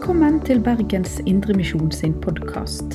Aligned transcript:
Velkommen 0.00 0.38
til 0.40 0.62
Bergens 0.64 1.18
Indremisjon 1.28 1.90
sin 1.92 2.14
podkast. 2.24 2.94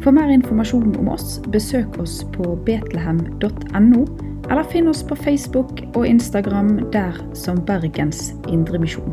For 0.00 0.08
mer 0.16 0.30
informasjon 0.32 0.94
om 0.96 1.10
oss, 1.12 1.34
besøk 1.52 1.98
oss 2.00 2.14
på 2.32 2.54
betlehem.no, 2.64 4.06
eller 4.48 4.70
finn 4.72 4.88
oss 4.88 5.02
på 5.04 5.18
Facebook 5.20 5.82
og 5.90 6.06
Instagram 6.08 6.70
der 6.94 7.20
som 7.36 7.60
Bergens 7.68 8.30
Indremisjon. 8.48 9.12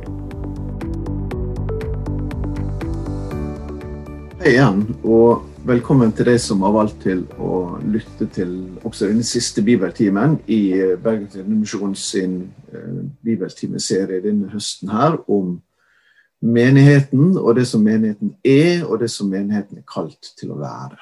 Hei 4.39 4.55
igjen, 4.55 4.87
og 5.03 5.43
velkommen 5.67 6.15
til 6.15 6.31
deg 6.31 6.39
som 6.39 6.63
har 6.63 6.79
valgt 6.79 7.03
til 7.09 7.27
å 7.43 7.75
lytte 7.83 8.31
til 8.39 8.55
også 8.87 9.11
denne 9.11 9.27
siste 9.27 9.67
bibeltimen 9.67 10.39
i 10.47 10.63
Bergens 11.03 11.35
Indremisjon 11.35 11.91
sin 11.99 12.45
eh, 12.71 12.99
bibeltimeserie 13.19 14.23
denne 14.23 14.47
høsten 14.55 14.95
her 14.95 15.19
om 15.27 15.57
menigheten 16.41 17.37
og 17.37 17.55
det 17.57 17.65
som 17.67 17.83
menigheten 17.83 18.35
er, 18.45 18.85
og 18.85 18.99
det 19.01 19.09
som 19.11 19.29
menigheten 19.29 19.79
er 19.81 19.87
kalt 19.89 20.33
til 20.37 20.53
å 20.53 20.59
være. 20.61 20.99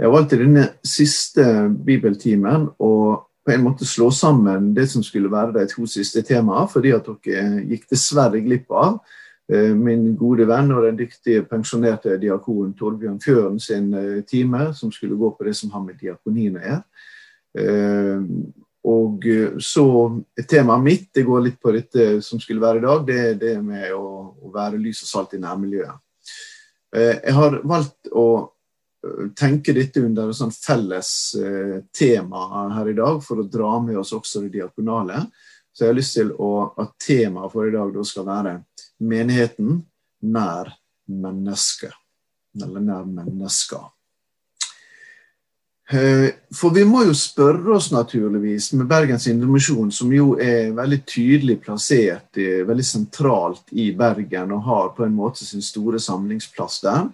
Jeg 0.00 0.08
har 0.08 0.14
valgt 0.14 0.32
i 0.32 0.40
denne 0.40 0.66
siste 0.86 1.44
bibeltimen 1.84 2.70
å 2.80 2.92
på 3.40 3.54
en 3.54 3.64
måte 3.64 3.86
slå 3.88 4.10
sammen 4.12 4.74
det 4.76 4.86
som 4.92 5.02
skulle 5.02 5.30
være 5.32 5.54
de 5.56 5.64
to 5.68 5.86
siste 5.88 6.22
temaene, 6.22 6.68
fordi 6.68 6.92
at 6.92 7.08
dere 7.24 7.64
gikk 7.68 7.88
dessverre 7.90 8.42
glipp 8.44 8.70
av 8.70 8.98
eh, 9.50 9.72
min 9.76 10.10
gode 10.20 10.46
venn 10.48 10.70
og 10.76 10.84
den 10.84 10.98
dyktige 11.00 11.46
pensjonerte 11.48 12.18
diakonen 12.20 12.74
Torbjørn 12.78 13.20
Fjøren 13.24 13.58
sin 13.60 13.88
eh, 13.96 14.20
time, 14.28 14.70
som 14.76 14.92
skulle 14.92 15.18
gå 15.18 15.32
på 15.36 15.48
det 15.48 15.56
som 15.56 15.72
har 15.72 15.84
med 15.86 15.98
diakonien 16.00 16.60
å 16.60 16.66
gjøre. 16.66 16.82
Eh, 18.80 18.90
og 18.90 19.26
så 19.60 19.86
Temaet 20.48 20.84
mitt 20.84 21.10
det 21.14 21.26
går 21.28 21.42
litt 21.44 21.58
på 21.60 21.72
dette 21.74 22.06
som 22.24 22.40
skulle 22.40 22.62
være 22.62 22.80
i 22.80 22.86
dag, 22.86 23.02
det 23.06 23.18
er 23.26 23.34
det 23.40 23.56
med 23.62 23.92
å, 23.92 24.06
å 24.40 24.52
være 24.54 24.80
lys 24.80 25.02
og 25.04 25.10
salt 25.10 25.36
i 25.36 25.42
nærmiljøet. 25.42 26.06
Jeg 26.90 27.34
har 27.36 27.60
valgt 27.70 28.08
å 28.10 28.24
tenke 29.36 29.72
dette 29.72 30.02
under 30.04 30.30
et 30.30 30.36
sånn 30.36 30.52
felles 30.52 31.10
eh, 31.38 31.78
tema 31.96 32.68
her 32.74 32.90
i 32.90 32.96
dag, 32.96 33.20
for 33.24 33.40
å 33.40 33.48
dra 33.48 33.78
med 33.82 33.98
oss 34.00 34.12
også 34.16 34.44
det 34.44 34.58
diakonale. 34.58 35.24
Så 35.72 35.84
jeg 35.84 35.92
har 35.92 35.98
lyst 35.98 36.16
til 36.18 36.32
å, 36.34 36.50
at 36.80 36.96
temaet 37.00 37.52
for 37.52 37.68
i 37.68 37.74
dag 37.74 37.96
skal 38.06 38.26
være 38.28 38.56
menigheten 39.00 39.80
nær 40.26 40.74
mennesket. 41.08 41.94
Eller 42.60 42.84
nær 42.84 43.06
mennesker. 43.06 43.88
Eh, 45.92 46.28
for 46.54 46.70
vi 46.70 46.84
må 46.86 47.02
jo 47.08 47.14
spørre 47.18 47.74
oss 47.74 47.88
naturligvis, 47.90 48.68
med 48.78 48.86
Bergens 48.90 49.26
Indremisjon, 49.26 49.90
som 49.90 50.12
jo 50.14 50.36
er 50.38 50.70
veldig 50.76 51.00
tydelig 51.02 51.56
plassert, 51.64 52.38
veldig 52.38 52.86
sentralt 52.86 53.74
i 53.74 53.88
Bergen 53.98 54.54
og 54.54 54.62
har 54.68 54.92
på 54.94 55.02
en 55.06 55.16
måte 55.16 55.42
sin 55.42 55.64
store 55.64 55.98
samlingsplass 55.98 56.78
der, 56.86 57.08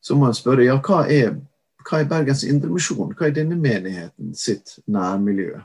så 0.00 0.16
må 0.16 0.30
en 0.30 0.38
spørre 0.38 0.64
ja, 0.64 0.78
hva 0.80 1.02
er, 1.12 1.36
hva 1.84 2.00
er 2.00 2.08
Bergens 2.08 2.46
Indremisjon? 2.48 3.12
Hva 3.12 3.28
er 3.28 3.36
denne 3.36 3.58
menigheten 3.60 4.32
sitt 4.38 4.78
nærmiljø? 4.88 5.60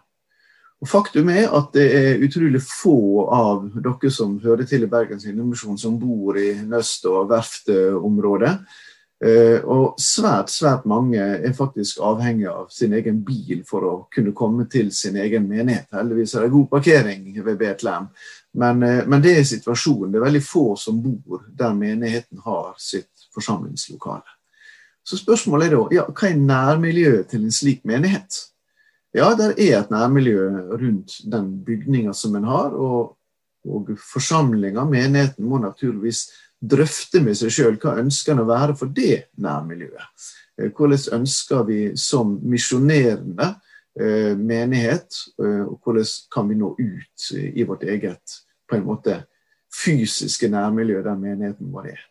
Og 0.81 0.89
Faktum 0.89 1.29
er 1.29 1.51
at 1.53 1.75
det 1.77 1.87
er 1.93 2.23
utrolig 2.25 2.59
få 2.65 3.29
av 3.31 3.67
dere 3.85 4.09
som 4.11 4.39
hører 4.41 4.65
til 4.67 4.83
i 4.83 4.89
Bergens 4.89 5.27
Indremisjon, 5.29 5.77
som 5.77 5.99
bor 6.01 6.35
i 6.41 6.55
Nøst- 6.65 7.05
og 7.07 7.29
Verftet-området. 7.29 8.55
Eh, 9.21 9.59
og 9.69 9.99
svært, 10.01 10.49
svært 10.49 10.87
mange 10.89 11.21
er 11.21 11.53
faktisk 11.53 11.99
avhengig 12.01 12.47
av 12.49 12.71
sin 12.73 12.95
egen 12.97 13.19
bil 13.21 13.59
for 13.69 13.85
å 13.85 13.91
kunne 14.09 14.33
komme 14.33 14.65
til 14.71 14.89
sin 14.97 15.19
egen 15.21 15.45
menighet. 15.45 15.91
Heldigvis 15.93 16.33
er 16.35 16.47
det 16.47 16.55
god 16.55 16.69
parkering 16.71 17.27
ved 17.45 17.59
Betlehem, 17.59 18.07
men, 18.57 18.81
eh, 18.83 19.05
men 19.05 19.21
det 19.21 19.35
er 19.37 19.43
situasjonen. 19.45 20.11
Det 20.11 20.17
er 20.17 20.25
veldig 20.25 20.43
få 20.43 20.65
som 20.75 21.03
bor 21.03 21.45
der 21.53 21.77
menigheten 21.77 22.41
har 22.41 22.73
sitt 22.79 23.29
forsamlingslokale. 23.35 24.25
Så 25.03 25.21
spørsmålet 25.21 25.67
er 25.67 25.75
da 25.75 25.85
ja, 25.99 26.05
hva 26.09 26.29
er 26.29 26.41
nærmiljøet 26.41 27.29
til 27.29 27.45
en 27.45 27.53
slik 27.53 27.85
menighet? 27.85 28.47
Ja, 29.13 29.35
det 29.35 29.53
er 29.59 29.81
et 29.83 29.91
nærmiljø 29.91 30.49
rundt 30.81 31.21
den 31.29 31.63
bygninga 31.65 32.13
som 32.13 32.35
en 32.35 32.49
har, 32.49 32.73
og, 32.73 33.17
og 33.69 33.89
forsamlinga, 34.01 34.85
menigheten, 34.89 35.45
må 35.45 35.59
naturligvis 35.61 36.29
drøfte 36.61 37.21
med 37.25 37.37
seg 37.37 37.53
sjøl 37.53 37.79
hva 37.81 37.97
ønsker 38.01 38.35
en 38.35 38.43
å 38.43 38.49
være 38.49 38.75
for 38.77 38.91
det 38.93 39.25
nærmiljøet. 39.41 40.29
Eh, 40.59 40.69
hvordan 40.69 41.21
ønsker 41.21 41.65
vi 41.67 41.79
som 41.97 42.37
misjonerende 42.43 43.49
eh, 43.99 44.37
menighet, 44.37 45.09
eh, 45.41 45.65
og 45.65 45.79
hvordan 45.81 46.13
kan 46.33 46.49
vi 46.49 46.59
nå 46.59 46.75
ut 46.77 47.31
i 47.33 47.65
vårt 47.67 47.83
eget 47.83 48.37
på 48.69 48.77
en 48.77 48.87
måte 48.87 49.23
fysiske 49.71 50.49
nærmiljø 50.51 51.01
der 51.03 51.19
menigheten 51.19 51.71
vår 51.71 51.93
er. 51.95 52.07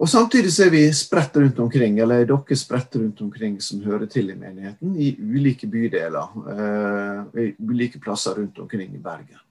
Og 0.00 0.08
Samtidig 0.08 0.52
så 0.54 0.64
er 0.64 0.70
vi 0.72 0.84
spredt 0.94 1.34
rundt 1.36 1.58
omkring, 1.60 1.98
eller 2.00 2.22
er 2.22 2.28
dere 2.30 2.56
spredt 2.56 2.94
rundt 2.96 3.20
omkring 3.20 3.58
som 3.60 3.82
hører 3.84 4.06
til 4.06 4.30
i 4.30 4.38
menigheten, 4.38 4.94
i 4.96 5.10
ulike 5.18 5.66
bydeler, 5.68 6.30
i 7.36 7.50
ulike 7.58 7.98
plasser 8.00 8.38
rundt 8.38 8.58
omkring 8.62 8.94
i 8.94 9.02
Bergen. 9.02 9.42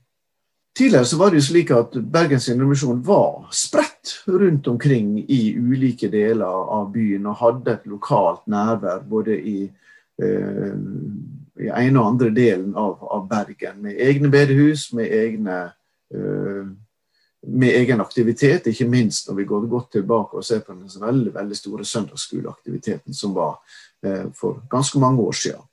Tidligere 0.80 1.06
så 1.06 1.18
var 1.20 1.30
det 1.30 1.42
jo 1.42 1.48
slik 1.50 1.72
at 1.76 1.98
Bergens 2.08 2.48
Indremisjon 2.48 3.02
var 3.04 3.50
spredt 3.52 3.99
rundt 4.28 4.68
omkring 4.68 5.18
i 5.28 5.56
ulike 5.58 6.10
deler 6.12 6.46
av 6.78 6.92
byen 6.94 7.28
og 7.30 7.40
hadde 7.42 7.74
et 7.74 7.88
lokalt 7.90 8.46
nærvær 8.48 9.04
både 9.10 9.38
i, 9.38 9.72
eh, 10.22 10.76
i 11.60 11.72
ene 11.72 12.00
og 12.00 12.14
andre 12.14 12.30
delen 12.36 12.76
av, 12.76 13.00
av, 13.04 13.28
Bergen, 13.30 13.82
med 13.82 14.00
egne 14.00 14.32
bedehus, 14.32 14.90
med 14.94 15.12
egne 15.12 15.60
eh, 16.14 16.70
med 17.48 17.72
egen 17.72 18.02
aktivitet, 18.04 18.68
ikke 18.68 18.88
minst 18.90 19.30
når 19.30 19.38
vi 19.38 19.46
går 19.48 19.68
godt 19.72 19.94
tilbake 19.96 20.38
og 20.38 20.44
ser 20.44 20.60
på 20.60 20.74
den 20.76 20.90
veldig, 21.02 21.32
veldig 21.36 21.56
store 21.56 21.86
søndagsskoleaktiviteten 21.88 23.16
som 23.16 23.32
var 23.36 23.62
eh, 24.04 24.28
for 24.36 24.60
ganske 24.70 25.00
mange 25.00 25.24
år 25.24 25.38
siden. 25.40 25.64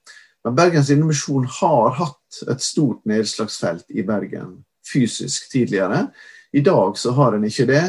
Men 0.46 0.54
Bergens 0.54 0.90
Indremisjon 0.94 1.48
har 1.58 1.96
hatt 1.98 2.42
et 2.52 2.62
stort 2.62 3.02
nedslagsfelt 3.08 3.90
i 3.90 4.04
Bergen 4.06 4.60
fysisk 4.92 5.50
tidligere. 5.50 6.06
I 6.52 6.62
dag 6.62 6.98
så 6.98 7.12
har 7.16 7.34
en 7.34 7.44
ikke 7.44 7.66
det. 7.66 7.84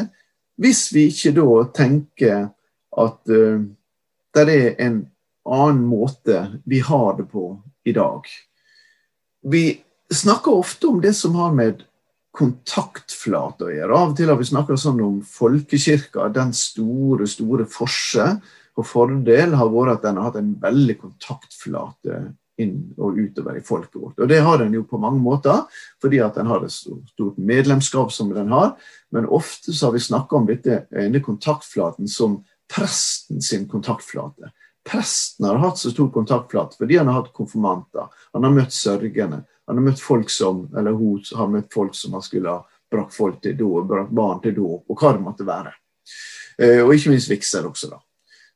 Hvis 0.58 0.88
vi 0.94 1.08
ikke 1.12 1.34
da 1.36 1.48
tenker 1.76 2.48
at 2.98 3.30
uh, 3.30 3.62
det 4.34 4.54
er 4.54 4.80
en 4.84 5.02
annen 5.48 5.84
måte 5.88 6.60
vi 6.68 6.80
har 6.84 7.16
det 7.18 7.28
på 7.32 7.50
i 7.88 7.94
dag. 7.96 8.26
Vi 9.48 9.80
snakker 10.12 10.58
ofte 10.60 10.90
om 10.90 11.00
det 11.00 11.14
som 11.16 11.36
har 11.38 11.54
med 11.56 11.84
kontaktflate 12.38 13.66
å 13.66 13.72
gjøre. 13.72 13.94
Av 13.96 14.12
og 14.12 14.18
til 14.18 14.30
har 14.30 14.38
vi 14.38 14.48
snakka 14.50 14.76
sånn 14.78 15.00
om 15.02 15.16
folkekirka. 15.24 16.28
Den 16.34 16.52
store, 16.54 17.26
store 17.30 17.66
forse 17.70 18.28
og 18.78 18.86
fordel 18.86 19.56
har 19.58 19.72
vært 19.72 19.96
at 19.96 20.04
den 20.06 20.20
har 20.20 20.28
hatt 20.28 20.38
en 20.42 20.52
veldig 20.62 20.98
kontaktflate 21.00 22.20
inn 22.62 22.76
og 22.98 23.18
utover 23.18 23.58
i 23.58 23.64
folket 23.64 24.00
vårt. 24.00 24.18
Og 24.18 24.28
Det 24.28 24.40
har 24.44 24.58
den 24.58 24.74
jo 24.74 24.84
på 24.88 25.00
mange 25.00 25.20
måter, 25.22 25.64
fordi 26.02 26.20
at 26.24 26.34
den 26.38 26.46
har 26.50 26.64
et 26.64 26.74
stort 26.74 27.38
medlemskap 27.38 28.12
som 28.12 28.32
den 28.34 28.52
har. 28.52 28.74
Men 29.10 29.26
ofte 29.26 29.72
så 29.72 29.88
har 29.88 29.92
vi 29.96 30.04
snakka 30.04 30.36
om 30.36 30.46
dette, 30.46 30.86
denne 30.90 31.22
kontaktflaten 31.24 32.08
som 32.08 32.40
presten 32.68 33.42
sin 33.42 33.68
kontaktflate. 33.68 34.52
Presten 34.88 35.46
har 35.46 35.60
hatt 35.62 35.78
så 35.78 35.90
stor 35.92 36.10
kontaktflate 36.12 36.78
fordi 36.78 36.96
han 36.96 37.08
har 37.10 37.22
hatt 37.22 37.32
konfirmanter, 37.36 38.08
han 38.32 38.44
har 38.44 38.54
møtt 38.54 38.72
sørgende, 38.72 39.42
han 39.68 39.76
har 39.76 39.84
møtt 39.84 40.00
folk 40.00 40.30
som, 40.32 40.64
eller 40.76 40.96
hun 40.96 41.20
har 41.36 41.50
møtt 41.52 41.72
folk 41.74 41.96
som 41.96 42.16
har 42.16 42.24
skulle 42.24 42.52
ha 42.52 42.62
brakt 42.90 43.14
folk 43.14 43.42
til 43.44 43.56
dåp, 43.58 43.88
brakt 43.88 44.14
barn 44.16 44.40
til 44.44 44.54
dåp, 44.56 44.86
og 44.88 45.00
hva 45.00 45.12
det 45.12 45.24
måtte 45.24 45.46
være. 45.48 45.74
Eh, 46.58 46.80
og 46.84 46.94
ikke 46.94 47.12
minst 47.12 47.30
vigsel 47.30 47.68
også, 47.68 47.90
da. 47.92 48.00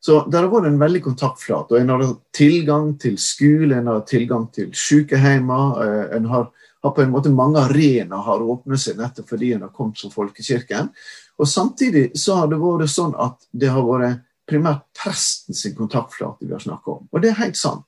Så 0.02 0.16
det 0.26 0.40
har 0.40 0.49
vært 0.50 0.66
en 0.66 0.81
veldig 0.81 1.00
kontaktflate. 1.04 1.76
og 1.76 1.78
En 1.78 1.93
har 1.94 2.02
tilgang 2.34 2.96
til 2.99 3.14
skole, 3.22 3.76
en 3.76 3.87
har 3.87 4.00
tilgang 4.08 4.49
til 4.54 4.72
sykehjemmer. 4.75 5.76
Eh, 5.84 6.16
en 6.16 6.26
har, 6.26 6.49
har, 6.82 6.94
på 6.96 7.04
en 7.04 7.12
måte 7.12 7.31
mange 7.31 7.62
arenaer 7.62 8.26
har 8.26 8.43
åpnet 8.43 8.82
seg 8.82 8.99
nettopp 8.99 9.31
fordi 9.31 9.52
en 9.54 9.62
har 9.69 9.70
kommet 9.76 10.02
som 10.02 10.10
folkekirken. 10.10 10.90
Og 11.38 11.49
Samtidig 11.49 12.08
så 12.19 12.40
har 12.40 12.50
det 12.50 12.58
vært 12.58 12.90
sånn 12.90 13.14
at 13.14 13.46
det 13.54 13.70
har 13.70 13.87
vært 13.87 14.26
primært 14.50 14.82
presten 14.99 15.54
sin 15.54 15.78
kontaktflate 15.78 16.49
vi 16.49 16.52
har 16.52 16.66
snakka 16.66 16.99
om. 16.99 17.06
Og 17.12 17.22
det 17.22 17.31
er 17.31 17.40
helt 17.44 17.62
sant. 17.62 17.87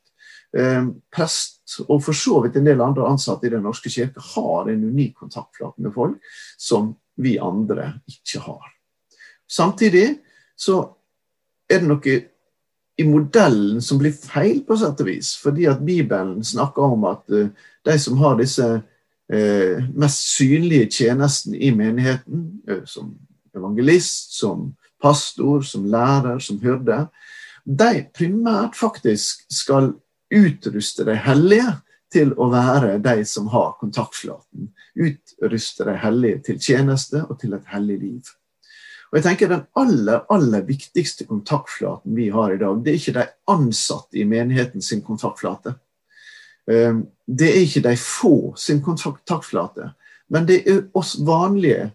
Eh, 0.55 0.87
prest 1.11 1.81
og 1.89 1.99
for 2.05 2.15
så 2.15 2.45
vidt 2.45 2.61
en 2.61 2.69
del 2.69 2.83
andre 2.85 3.09
ansatte 3.11 3.49
i 3.49 3.51
Den 3.51 3.67
norske 3.67 3.91
kirke 3.91 4.23
har 4.37 4.71
en 4.71 4.85
unik 4.87 5.17
kontaktflate 5.25 5.83
med 5.83 5.95
folk 5.99 6.35
som 6.61 6.93
vi 7.19 7.41
andre 7.43 7.97
ikke 8.07 8.47
har. 8.47 8.69
Samtidig 9.51 10.21
så 10.55 10.85
er 11.71 11.83
det 11.83 11.89
noe 11.89 12.17
i 12.97 13.05
modellen 13.09 13.81
som 13.83 13.99
blir 13.99 14.15
feil, 14.15 14.61
på 14.67 14.77
sett 14.79 15.01
og 15.03 15.09
vis. 15.09 15.35
Fordi 15.43 15.67
at 15.71 15.83
Bibelen 15.85 16.45
snakker 16.47 16.95
om 16.95 17.07
at 17.11 17.25
uh, 17.35 17.49
de 17.87 17.97
som 17.99 18.19
har 18.23 18.39
disse 18.39 18.69
uh, 18.79 19.89
mest 19.99 20.29
synlige 20.37 20.91
tjenestene 21.01 21.59
i 21.59 21.73
menigheten, 21.75 22.47
uh, 22.71 22.85
som 22.87 23.15
evangelist, 23.55 24.37
som 24.39 24.71
pastor, 25.03 25.63
som 25.67 25.89
lærer, 25.91 26.39
som 26.39 26.61
hyrde, 26.63 27.07
de 27.65 28.05
primært 28.15 28.77
faktisk 28.77 29.43
skal 29.53 29.95
utruste 30.35 31.07
de 31.07 31.17
hellige 31.17 31.79
til 32.15 32.33
å 32.39 32.49
være 32.53 32.99
de 33.03 33.25
som 33.27 33.49
har 33.51 33.75
kontaktflaten. 33.81 34.71
Utruste 34.95 35.87
de 35.89 35.97
hellige 35.99 36.43
til 36.49 36.61
tjeneste 36.63 37.25
og 37.25 37.39
til 37.41 37.57
et 37.57 37.71
hellig 37.73 37.99
liv. 38.03 38.35
Og 39.15 39.21
jeg 39.21 39.29
tenker 39.29 39.53
Den 39.53 39.67
aller 39.79 40.25
aller 40.35 40.65
viktigste 40.67 41.23
kontaktflaten 41.29 42.17
vi 42.19 42.33
har 42.35 42.51
i 42.51 42.59
dag, 42.59 42.81
det 42.83 42.91
er 42.91 42.97
ikke 42.99 43.15
de 43.21 43.27
ansatte 43.55 44.19
i 44.19 44.25
menigheten 44.27 44.83
sin 44.83 45.05
kontaktflate. 45.07 45.77
Ehm, 46.67 47.05
det 47.27 47.53
er 47.53 47.61
ikke 47.63 47.85
de 47.87 47.95
få 48.01 48.35
sin 48.59 48.83
kontaktflate, 48.83 49.93
men 50.35 50.51
det 50.51 50.65
er 50.67 50.83
oss 50.99 51.15
vanlige, 51.23 51.93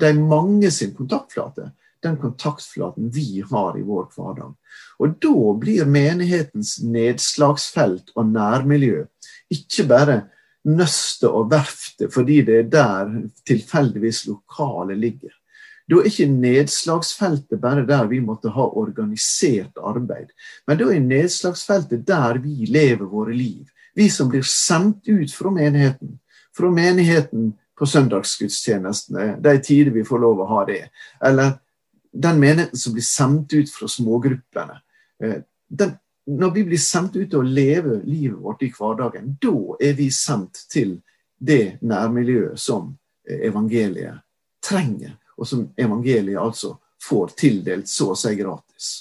de 0.00 0.12
mange 0.16 0.70
sin 0.72 0.96
kontaktflate. 0.96 1.74
Den 2.00 2.16
kontaktflaten 2.16 3.12
vi 3.12 3.44
har 3.50 3.76
i 3.76 3.84
vår 3.84 4.08
hverdag. 4.16 4.56
Og 4.96 5.16
da 5.20 5.52
blir 5.60 5.84
menighetens 5.84 6.78
nedslagsfelt 6.80 8.14
og 8.16 8.32
nærmiljø 8.32 9.04
ikke 9.52 9.84
bare 9.88 10.20
nøstet 10.64 11.28
og 11.28 11.50
verftet 11.52 12.12
fordi 12.14 12.40
det 12.46 12.62
er 12.62 12.70
der 12.72 13.12
tilfeldigvis 13.44 14.24
lokalet 14.30 15.04
ligger. 15.04 15.35
Da 15.86 16.00
er 16.00 16.08
ikke 16.10 16.26
nedslagsfeltet 16.30 17.60
bare 17.62 17.84
der 17.86 18.08
vi 18.10 18.18
måtte 18.20 18.50
ha 18.50 18.64
organisert 18.78 19.78
arbeid, 19.78 20.32
men 20.66 20.80
da 20.80 20.88
er 20.90 21.04
nedslagsfeltet 21.04 22.06
der 22.08 22.40
vi 22.42 22.66
lever 22.66 23.06
våre 23.06 23.34
liv. 23.34 23.68
Vi 23.96 24.08
som 24.10 24.28
blir 24.28 24.42
sendt 24.42 25.08
ut 25.08 25.32
fra 25.32 25.50
menigheten. 25.50 26.18
Fra 26.56 26.70
menigheten 26.72 27.52
på 27.78 27.86
søndagsgudstjenestene, 27.86 29.36
de 29.40 29.54
tider 29.62 29.92
vi 29.94 30.04
får 30.04 30.20
lov 30.20 30.42
å 30.42 30.48
ha 30.50 30.64
det. 30.68 30.82
Eller 31.24 31.54
den 32.12 32.40
menigheten 32.40 32.80
som 32.80 32.96
blir 32.96 33.06
sendt 33.06 33.52
ut 33.52 33.70
fra 33.72 33.88
smågruppene. 33.88 34.80
Eh, 35.22 35.38
den, 35.68 35.94
når 36.26 36.50
vi 36.50 36.64
blir 36.64 36.80
sendt 36.82 37.16
ut 37.16 37.28
til 37.30 37.40
å 37.40 37.46
leve 37.46 38.00
livet 38.04 38.40
vårt 38.42 38.64
i 38.66 38.72
hverdagen, 38.74 39.36
da 39.40 39.76
er 39.80 39.94
vi 39.98 40.08
sendt 40.10 40.64
til 40.72 40.96
det 41.38 41.78
nærmiljøet 41.84 42.58
som 42.60 42.94
evangeliet 43.26 44.24
trenger, 44.64 45.16
og 45.36 45.48
som 45.48 45.66
evangeliet 45.76 46.40
altså 46.40 46.76
får 47.02 47.34
tildelt 47.38 47.88
så 47.88 48.12
å 48.12 48.18
si 48.18 48.34
gratis. 48.38 48.92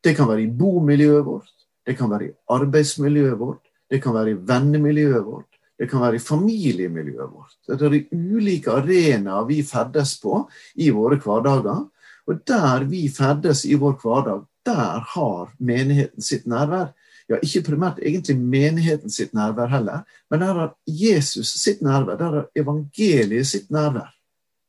Det 0.00 0.14
kan 0.16 0.28
være 0.28 0.44
i 0.44 0.52
bomiljøet 0.60 1.26
vårt, 1.26 1.54
det 1.86 1.96
kan 1.98 2.10
være 2.12 2.28
i 2.28 2.34
arbeidsmiljøet 2.52 3.38
vårt, 3.40 3.62
det 3.90 4.00
kan 4.02 4.14
være 4.14 4.34
i 4.34 4.40
vennemiljøet 4.48 5.24
vårt, 5.26 5.48
det 5.80 5.88
kan 5.88 6.02
være 6.04 6.18
i 6.18 6.22
familiemiljøet 6.22 7.32
vårt. 7.32 7.56
Det 7.66 7.78
er 7.80 7.94
de 7.94 8.02
ulike 8.12 8.72
arenaer 8.72 9.46
vi 9.48 9.62
ferdes 9.64 10.18
på 10.20 10.42
i 10.76 10.90
våre 10.92 11.16
hverdager. 11.16 11.86
Og 12.28 12.42
der 12.46 12.84
vi 12.86 13.06
ferdes 13.08 13.64
i 13.64 13.78
vår 13.80 13.96
hverdag, 14.02 14.44
der 14.68 15.00
har 15.14 15.54
menigheten 15.56 16.22
sitt 16.22 16.44
nærvær. 16.46 16.92
Ja, 17.30 17.38
ikke 17.40 17.64
primært 17.70 18.02
egentlig 18.02 18.36
menigheten 18.36 19.10
sitt 19.10 19.32
nærvær 19.34 19.70
heller, 19.72 20.04
men 20.30 20.42
der 20.42 20.52
har 20.60 20.70
Jesus 20.84 21.54
sitt 21.62 21.80
nærvær. 21.82 22.18
Der 22.20 22.36
har 22.36 22.48
evangeliet 22.58 23.48
sitt 23.48 23.70
nærvær. 23.70 24.12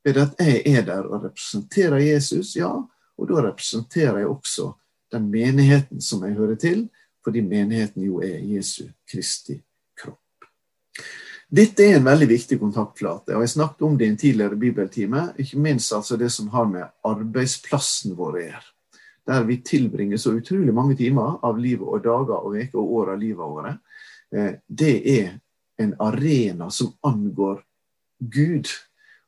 Ved 0.03 0.18
at 0.18 0.39
jeg 0.39 0.62
er 0.65 0.86
der 0.86 1.06
og 1.06 1.25
representerer 1.27 2.01
Jesus, 2.01 2.56
ja, 2.56 2.71
og 3.18 3.30
da 3.30 3.44
representerer 3.45 4.24
jeg 4.24 4.31
også 4.31 4.71
den 5.12 5.27
menigheten 5.31 6.01
som 6.01 6.24
jeg 6.25 6.38
hører 6.39 6.56
til, 6.56 6.88
fordi 7.24 7.42
menigheten 7.45 8.06
jo 8.06 8.21
er 8.25 8.39
Jesu 8.39 8.88
Kristi 9.12 9.59
kropp. 10.00 10.48
Dette 11.51 11.86
er 11.86 12.00
en 12.00 12.07
veldig 12.07 12.27
viktig 12.31 12.57
kontaktflate, 12.62 13.36
og 13.36 13.44
jeg 13.44 13.53
snakket 13.56 13.86
om 13.86 13.98
det 14.00 14.07
i 14.07 14.13
en 14.13 14.18
tidligere 14.18 14.57
bibeltime. 14.57 15.25
Ikke 15.38 15.59
minst 15.59 15.94
altså 15.94 16.18
det 16.18 16.31
som 16.31 16.47
har 16.56 16.69
med 16.71 16.88
arbeidsplassen 17.06 18.15
vår 18.18 18.38
å 18.38 18.45
gjøre. 18.45 18.68
Der 19.27 19.44
vi 19.45 19.59
tilbringer 19.62 20.18
så 20.18 20.33
utrolig 20.33 20.74
mange 20.74 20.95
timer 20.97 21.38
av 21.45 21.59
livet 21.62 21.86
og 21.86 22.01
dager 22.04 22.39
og 22.39 22.56
uker 22.57 22.80
og 22.81 22.94
år 23.01 23.13
av 23.13 23.19
livet 23.21 23.51
vårt. 23.54 23.81
Eh, 24.33 24.54
det 24.68 24.95
er 25.19 25.36
en 25.81 25.94
arena 26.00 26.69
som 26.71 26.95
angår 27.06 27.62
Gud, 28.19 28.68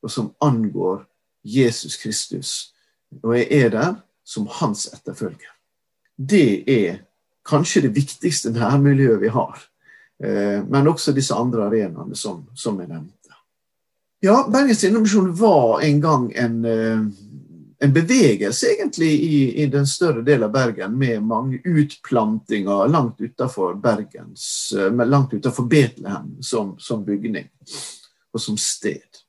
og 0.04 0.12
som 0.12 0.34
angår 0.44 1.06
Jesus 1.44 1.98
Kristus. 1.98 2.74
Og 3.24 3.38
jeg 3.38 3.48
er 3.52 3.70
der 3.74 3.96
som 4.24 4.48
hans 4.60 4.86
etterfølger. 4.94 5.52
Det 6.16 6.64
er 6.70 7.02
kanskje 7.48 7.88
det 7.88 7.96
viktigste 7.96 8.54
nærmiljøet 8.54 9.22
vi 9.22 9.32
har. 9.34 9.60
Eh, 10.24 10.64
men 10.70 10.88
også 10.88 11.12
disse 11.12 11.36
andre 11.36 11.68
arenaene 11.68 12.16
som, 12.16 12.46
som 12.56 12.80
jeg 12.80 12.90
nevnte. 12.92 13.38
Ja, 14.24 14.46
Bergens 14.48 14.84
Indremisjon 14.84 15.34
var 15.36 15.82
en 15.84 16.02
gang 16.02 16.30
en, 16.40 16.66
eh, 16.66 17.02
en 17.84 17.94
bevegelse 17.94 18.70
egentlig 18.78 19.12
i, 19.12 19.40
i, 19.64 19.66
den 19.68 19.88
større 19.88 20.24
delen 20.24 20.48
av 20.48 20.54
Bergen, 20.54 20.96
med 21.00 21.26
mange 21.28 21.60
utplantinger 21.66 22.88
langt 22.88 23.20
utenfor 23.20 23.76
Bergens, 23.84 24.46
eh, 24.78 24.94
langt 24.94 25.34
utenfor 25.34 25.68
Betlehem 25.68 26.38
som, 26.40 26.78
som 26.80 27.04
bygning 27.04 27.50
og 28.34 28.42
som 28.42 28.58
sted. 28.58 29.23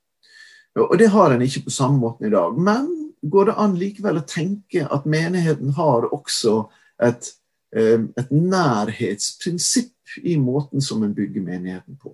Og 0.81 0.99
Det 0.99 1.09
har 1.12 1.31
en 1.31 1.43
ikke 1.43 1.67
på 1.69 1.75
samme 1.75 2.00
måte 2.03 2.26
i 2.26 2.32
dag. 2.32 2.56
Men 2.59 2.91
går 3.23 3.50
det 3.50 3.59
an 3.62 3.76
likevel 3.79 4.19
å 4.21 4.26
tenke 4.26 4.85
at 4.91 5.06
menigheten 5.06 5.71
har 5.76 6.09
også 6.12 6.65
et 7.03 7.31
Eh, 7.75 8.00
et 8.17 8.31
nærhetsprinsipp 8.31 10.19
i 10.23 10.37
måten 10.38 10.82
som 10.82 11.03
en 11.03 11.15
bygger 11.15 11.43
menigheten 11.43 11.99
på. 11.99 12.12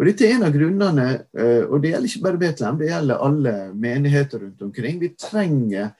Og 0.00 0.06
Dette 0.08 0.26
er 0.26 0.34
en 0.34 0.46
av 0.48 0.54
grunnene, 0.54 1.06
eh, 1.36 1.62
og 1.62 1.82
det 1.82 1.92
gjelder 1.92 2.08
ikke 2.08 2.24
bare 2.24 2.40
Betlehem, 2.40 2.78
det 2.80 2.88
gjelder 2.88 3.22
alle 3.26 3.52
menigheter 3.74 4.42
rundt 4.42 4.62
omkring. 4.62 4.98
Vi 4.98 5.12
trenger 5.14 5.92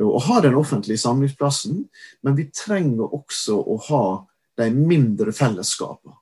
å 0.00 0.20
ha 0.24 0.40
den 0.40 0.56
offentlige 0.56 1.02
samlingsplassen, 1.02 1.82
men 2.22 2.36
vi 2.38 2.48
trenger 2.48 3.12
også 3.12 3.58
å 3.60 3.76
ha 3.90 4.04
de 4.56 4.70
mindre 4.72 5.34
fellesskapene. 5.36 6.16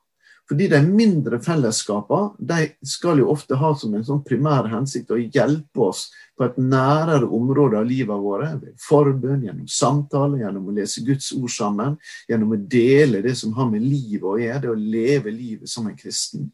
Fordi 0.49 0.65
de 0.71 0.79
mindre 0.81 1.37
fellesskapene 1.45 2.47
de 2.49 2.71
skal 2.89 3.21
jo 3.21 3.29
ofte 3.29 3.57
ha 3.59 3.69
som 3.77 3.93
en 3.93 4.05
sånn 4.05 4.23
primær 4.25 4.65
hensikt 4.71 5.11
å 5.13 5.19
hjelpe 5.19 5.83
oss 5.85 6.07
på 6.39 6.47
et 6.47 6.57
nærere 6.57 7.27
område 7.37 7.77
av 7.77 7.85
livet 7.85 8.23
vårt. 8.23 8.55
Ved 8.63 8.73
forbønn, 8.81 9.43
gjennom 9.45 9.67
samtale, 9.69 10.39
gjennom 10.41 10.71
å 10.71 10.75
lese 10.79 11.05
Guds 11.05 11.29
ord 11.37 11.53
sammen. 11.53 11.99
Gjennom 12.31 12.55
å 12.55 12.61
dele 12.71 13.21
det 13.25 13.35
som 13.37 13.53
har 13.59 13.69
med 13.69 13.85
livet 13.85 14.25
å 14.25 14.39
gjøre, 14.41 14.63
det 14.63 14.73
å 14.73 14.79
leve 14.79 15.35
livet 15.35 15.69
som 15.69 15.85
en 15.85 15.99
kristen. 15.99 16.49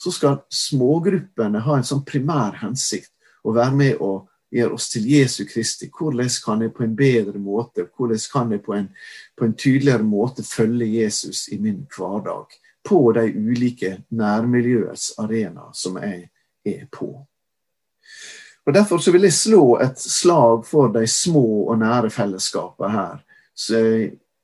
Så 0.00 0.12
skal 0.12 0.42
smågruppene 0.52 1.64
ha 1.64 1.78
en 1.78 1.86
sånn 1.86 2.04
primær 2.04 2.60
hensikt 2.60 3.14
å 3.40 3.56
være 3.56 3.76
med 3.76 4.04
å 4.04 4.14
gjøre 4.52 4.76
oss 4.76 4.90
til 4.92 5.06
Jesu 5.08 5.46
Kristi. 5.48 5.88
Hvordan 5.88 6.28
kan 6.44 6.64
jeg 6.64 6.74
på 6.76 6.84
en 6.84 6.96
bedre 6.98 7.40
måte, 7.40 7.86
hvordan 7.96 8.20
kan 8.32 8.52
jeg 8.52 8.64
på 8.66 8.76
en, 8.76 8.90
på 9.38 9.46
en 9.46 9.54
tydeligere 9.56 10.04
måte 10.04 10.44
følge 10.44 10.90
Jesus 11.00 11.46
i 11.54 11.60
min 11.62 11.86
hverdag? 11.96 12.59
På 12.84 13.12
de 13.12 13.26
ulike 13.36 13.96
nærmiljøets 14.10 15.12
arenaer 15.18 15.74
som 15.76 15.98
jeg 16.00 16.30
er 16.66 16.86
på. 16.92 17.12
Og 18.66 18.74
Derfor 18.74 18.98
så 18.98 19.12
vil 19.12 19.26
jeg 19.26 19.32
slå 19.32 19.78
et 19.82 19.98
slag 19.98 20.66
for 20.68 20.92
de 20.94 21.06
små 21.06 21.70
og 21.72 21.78
nære 21.80 22.10
fellesskapene 22.10 22.90
her, 22.92 23.22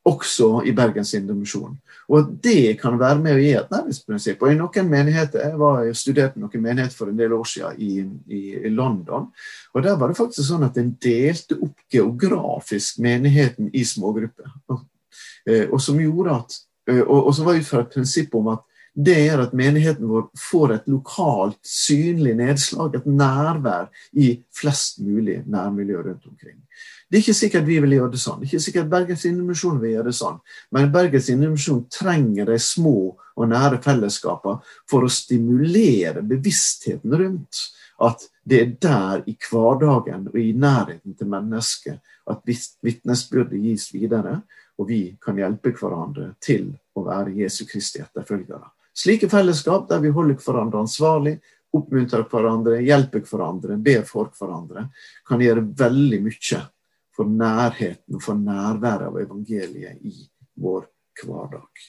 også 0.06 0.48
i 0.66 0.72
Bergens 0.72 1.14
Indremisjon. 1.14 1.76
Og 2.08 2.18
at 2.18 2.26
det 2.42 2.76
kan 2.80 2.98
være 2.98 3.18
med 3.18 3.34
å 3.34 3.40
gi 3.42 3.52
et 3.58 3.72
nærhetsprinsipp. 3.72 4.42
Og 4.42 4.52
i 4.52 4.58
noen 4.58 4.90
menigheter, 4.90 5.42
Jeg 5.48 5.58
var, 5.58 5.82
jeg 5.84 5.96
studerte 5.96 6.40
noen 6.40 6.62
menigheter 6.62 6.96
for 6.96 7.10
en 7.10 7.18
del 7.18 7.32
år 7.32 7.44
siden 7.44 7.78
i, 7.78 7.90
i, 8.34 8.42
i, 8.66 8.68
London. 8.68 9.26
og 9.74 9.82
Der 9.82 9.96
var 9.96 10.08
det 10.08 10.16
faktisk 10.16 10.48
sånn 10.48 10.66
at 10.66 10.78
en 10.78 10.96
delte 11.02 11.58
opp 11.58 11.74
geografisk 11.90 12.98
menigheten 12.98 13.70
i 13.74 13.84
smågrupper. 13.84 14.52
Og, 14.68 14.84
eh, 15.46 15.66
og 15.70 15.80
som 15.80 15.98
gjorde 16.00 16.38
at 16.38 16.60
og, 16.86 17.20
og 17.26 17.34
så 17.34 17.46
var 17.46 17.58
ut 17.58 17.68
fra 17.68 17.82
et 17.84 17.94
prinsipp 17.94 18.34
om 18.38 18.52
at 18.54 18.64
det 18.96 19.16
gjør 19.26 19.42
at 19.44 19.56
menigheten 19.56 20.08
vår 20.08 20.28
får 20.40 20.72
et 20.72 20.86
lokalt, 20.88 21.58
synlig 21.68 22.32
nedslag, 22.38 22.94
et 22.96 23.08
nærvær 23.08 23.90
i 24.16 24.30
flest 24.56 25.02
mulig 25.04 25.42
nærmiljø 25.44 26.00
rundt 26.06 26.30
omkring. 26.30 26.56
Det 27.06 27.18
er 27.18 27.22
ikke 27.22 27.38
sikkert 27.38 27.66
vi 27.68 27.76
vil 27.84 27.98
gjøre 27.98 28.14
det 28.14 28.20
sånn. 28.22 28.40
Det 28.40 28.46
er 28.46 28.54
ikke 28.54 28.64
sikkert 28.64 28.88
Bergens 28.90 29.26
Indremisjon 29.28 29.76
vil 29.82 29.92
gjøre 29.92 30.08
det 30.08 30.16
sånn. 30.16 30.40
Men 30.74 30.88
Bergens 30.94 31.28
Indremisjon 31.30 31.84
trenger 31.92 32.48
de 32.48 32.56
små 32.62 32.96
og 33.36 33.50
nære 33.52 33.82
fellesskapene 33.84 34.64
for 34.90 35.04
å 35.04 35.12
stimulere 35.12 36.24
bevisstheten 36.26 37.14
rundt 37.20 37.66
at 38.02 38.26
det 38.48 38.58
er 38.62 38.72
der 38.82 39.22
i 39.30 39.36
hverdagen 39.38 40.26
og 40.32 40.40
i 40.40 40.50
nærheten 40.56 41.14
til 41.16 41.30
mennesket 41.30 42.00
at 42.26 42.42
vitnesbyrdet 42.84 43.60
gis 43.62 43.86
videre, 43.94 44.40
og 44.76 44.88
vi 44.88 45.00
kan 45.22 45.38
hjelpe 45.40 45.72
hverandre 45.76 46.32
til 46.42 46.70
å 46.96 47.04
være 47.06 47.34
Jesu 47.38 47.64
Kristi 47.68 48.02
etterfølgere. 48.04 48.68
Slike 48.96 49.28
fellesskap 49.28 49.88
der 49.90 50.00
vi 50.04 50.12
holder 50.12 50.38
hverandre 50.40 50.84
ansvarlig, 50.84 51.36
oppmuntrer 51.76 52.24
hverandre, 52.30 52.80
hjelper 52.84 53.24
hverandre, 53.28 53.76
ber 53.76 54.04
for 54.08 54.30
hverandre, 54.38 54.86
kan 55.28 55.42
gjøre 55.42 55.66
veldig 55.76 56.20
mye 56.24 56.62
for 57.16 57.32
nærheten 57.32 58.16
og 58.16 58.24
for 58.24 58.40
nærværet 58.40 59.08
av 59.08 59.18
evangeliet 59.20 60.00
i 60.04 60.14
vår 60.60 60.86
hverdag. 61.22 61.84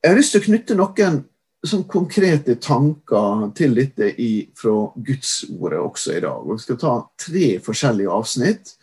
Jeg 0.00 0.12
har 0.12 0.18
lyst 0.18 0.34
til 0.34 0.40
å 0.40 0.46
knytte 0.46 0.78
noen 0.78 1.20
sånn 1.66 1.84
konkrete 1.90 2.56
tanker 2.62 3.50
til 3.58 3.74
dette 3.76 4.08
i, 4.22 4.48
fra 4.56 4.72
Guds 4.96 5.42
ordet 5.52 5.80
også 5.82 6.14
i 6.16 6.22
dag. 6.24 6.46
Jeg 6.54 6.62
skal 6.64 6.78
ta 6.80 6.94
tre 7.20 7.48
forskjellige 7.64 8.14
avsnitt 8.16 8.76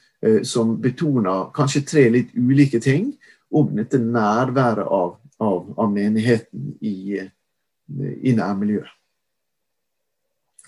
som 0.43 0.71
betoner 0.81 1.51
kanskje 1.53 1.83
tre 1.85 2.03
litt 2.09 2.31
ulike 2.33 2.79
ting 2.81 3.11
om 3.53 3.69
dette 3.77 3.99
nærværet 4.01 4.87
av, 4.89 5.11
av, 5.37 5.67
av 5.77 5.91
menigheten 5.93 6.71
i, 6.81 7.19
i 7.21 8.33
nærmiljøet. 8.33 8.89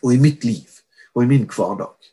Og 0.06 0.14
i 0.14 0.20
mitt 0.22 0.46
liv 0.46 0.80
og 1.16 1.24
i 1.24 1.30
min 1.32 1.48
hverdag. 1.50 2.12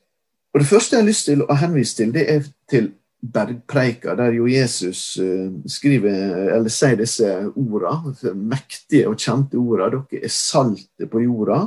Og 0.55 0.61
Det 0.61 0.69
første 0.69 0.97
jeg 0.97 1.03
har 1.03 1.11
lyst 1.11 1.29
til 1.29 1.43
å 1.45 1.59
henvise 1.61 1.99
til, 1.99 2.15
det 2.15 2.25
er 2.33 2.47
til 2.71 2.95
bergpreika, 3.21 4.15
der 4.17 4.35
jo 4.37 4.47
Jesus 4.49 5.19
uh, 5.21 5.51
skriver, 5.69 6.53
eller 6.57 6.73
sier 6.73 6.97
disse 6.97 7.29
ordene, 7.53 8.15
mektige 8.37 9.11
og 9.11 9.19
kjente 9.21 9.59
ordene. 9.61 10.05
Dere 10.11 10.29
er 10.29 10.33
saltet 10.33 11.11
på 11.13 11.23
jorda, 11.25 11.61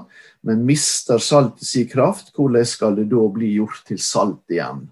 men 0.48 0.66
mister 0.68 1.22
saltet 1.22 1.68
sin 1.68 1.90
kraft. 1.92 2.34
Hvordan 2.36 2.66
skal 2.66 2.98
det 2.98 3.10
da 3.12 3.28
bli 3.34 3.54
gjort 3.58 3.84
til 3.88 4.02
salt 4.02 4.42
igjen? 4.56 4.88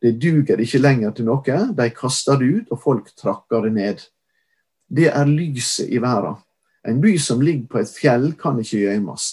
Det 0.00 0.16
duger 0.16 0.60
ikke 0.60 0.80
lenger 0.80 1.12
til 1.16 1.28
noe. 1.28 1.58
De 1.76 1.88
kaster 1.92 2.38
det 2.40 2.48
ut, 2.48 2.72
og 2.72 2.80
folk 2.80 3.10
trakker 3.18 3.66
det 3.66 3.72
ned. 3.76 4.04
Det 4.88 5.10
er 5.12 5.28
lyset 5.28 5.92
i 5.92 6.00
verden. 6.02 6.40
En 6.88 7.00
by 7.00 7.16
som 7.20 7.42
ligger 7.44 7.66
på 7.68 7.82
et 7.82 7.92
fjell, 7.92 8.32
kan 8.40 8.58
ikke 8.60 8.86
gjemmes. 8.86 9.26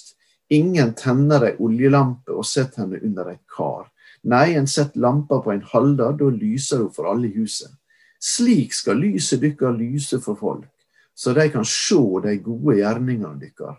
Ingen 0.51 0.93
tenner 0.99 1.45
ei 1.47 1.55
oljelampe 1.63 2.35
og 2.35 2.45
setter 2.47 2.83
henne 2.83 2.99
under 3.03 3.31
et 3.31 3.43
kar. 3.51 3.87
Nei, 4.27 4.57
en 4.59 4.67
setter 4.67 4.99
lampa 5.03 5.39
på 5.43 5.53
en 5.53 5.63
halder, 5.71 6.15
da 6.19 6.29
lyser 6.31 6.83
hun 6.83 6.91
for 6.95 7.07
alle 7.11 7.29
i 7.29 7.35
huset. 7.39 7.71
Slik 8.19 8.73
skal 8.73 8.99
lyset 8.99 9.43
dykkar 9.43 9.75
lyse 9.77 10.19
for 10.23 10.39
folk, 10.39 10.69
så 11.15 11.33
de 11.37 11.47
kan 11.53 11.65
se 11.67 11.99
de 12.23 12.37
gode 12.43 12.79
gjerningene 12.79 13.39
dykkar 13.39 13.77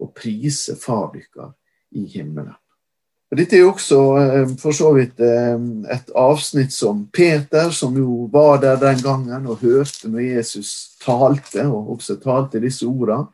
og 0.00 0.12
prise 0.16 0.76
Far 0.80 1.10
dykkar 1.12 1.52
i 1.98 2.06
himmelen. 2.08 2.54
Dette 3.30 3.54
er 3.54 3.60
jo 3.62 3.70
også 3.70 3.98
eh, 4.18 4.52
for 4.58 4.74
så 4.74 4.88
vidt 4.96 5.20
eh, 5.22 5.58
et 5.94 6.08
avsnitt 6.18 6.72
som 6.74 7.04
Peter, 7.14 7.70
som 7.70 7.94
jo 7.94 8.24
var 8.32 8.58
der 8.64 8.80
den 8.80 8.98
gangen 9.04 9.46
og 9.46 9.62
hørte 9.62 10.10
når 10.10 10.24
Jesus 10.24 10.96
talte, 11.02 11.62
og 11.68 11.92
også 11.94 12.18
talte 12.22 12.62
disse 12.62 12.88
ordene. 12.88 13.28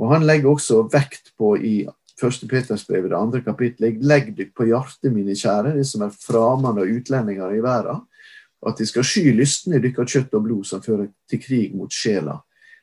Og 0.00 0.14
han 0.14 0.24
legger 0.24 0.54
også 0.54 0.86
vekt 0.90 1.34
på 1.38 1.52
i 1.60 1.74
første 2.20 2.48
Petersbrevet, 2.48 3.10
det 3.12 3.18
andre 3.18 3.42
kapittelet. 3.44 4.00
Legg 4.00 4.32
dykk 4.38 4.54
på 4.56 4.68
hjertet, 4.70 5.12
mine 5.12 5.36
kjære, 5.36 5.74
de 5.76 5.84
som 5.86 6.06
er 6.06 6.16
framande 6.16 6.86
og 6.86 6.96
utlendinger 6.96 7.52
i 7.52 7.62
verden, 7.62 8.00
at 8.64 8.80
de 8.80 8.86
skal 8.88 9.04
sky 9.04 9.28
lystne 9.36 9.80
dykkar 9.82 10.08
kjøtt 10.08 10.34
og 10.38 10.46
blod 10.46 10.68
som 10.68 10.80
fører 10.82 11.10
til 11.28 11.42
krig 11.42 11.74
mot 11.76 11.92
sjela. 11.92 12.38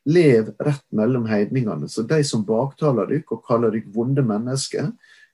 Lev 0.06 0.54
rett 0.62 0.86
mellom 0.98 1.26
heidningene, 1.30 1.90
så 1.90 2.06
de 2.06 2.22
som 2.26 2.46
baktaler 2.46 3.10
dykk 3.10 3.34
og 3.34 3.44
kaller 3.50 3.74
dykk 3.74 3.90
vonde 3.96 4.22
mennesker, 4.26 4.92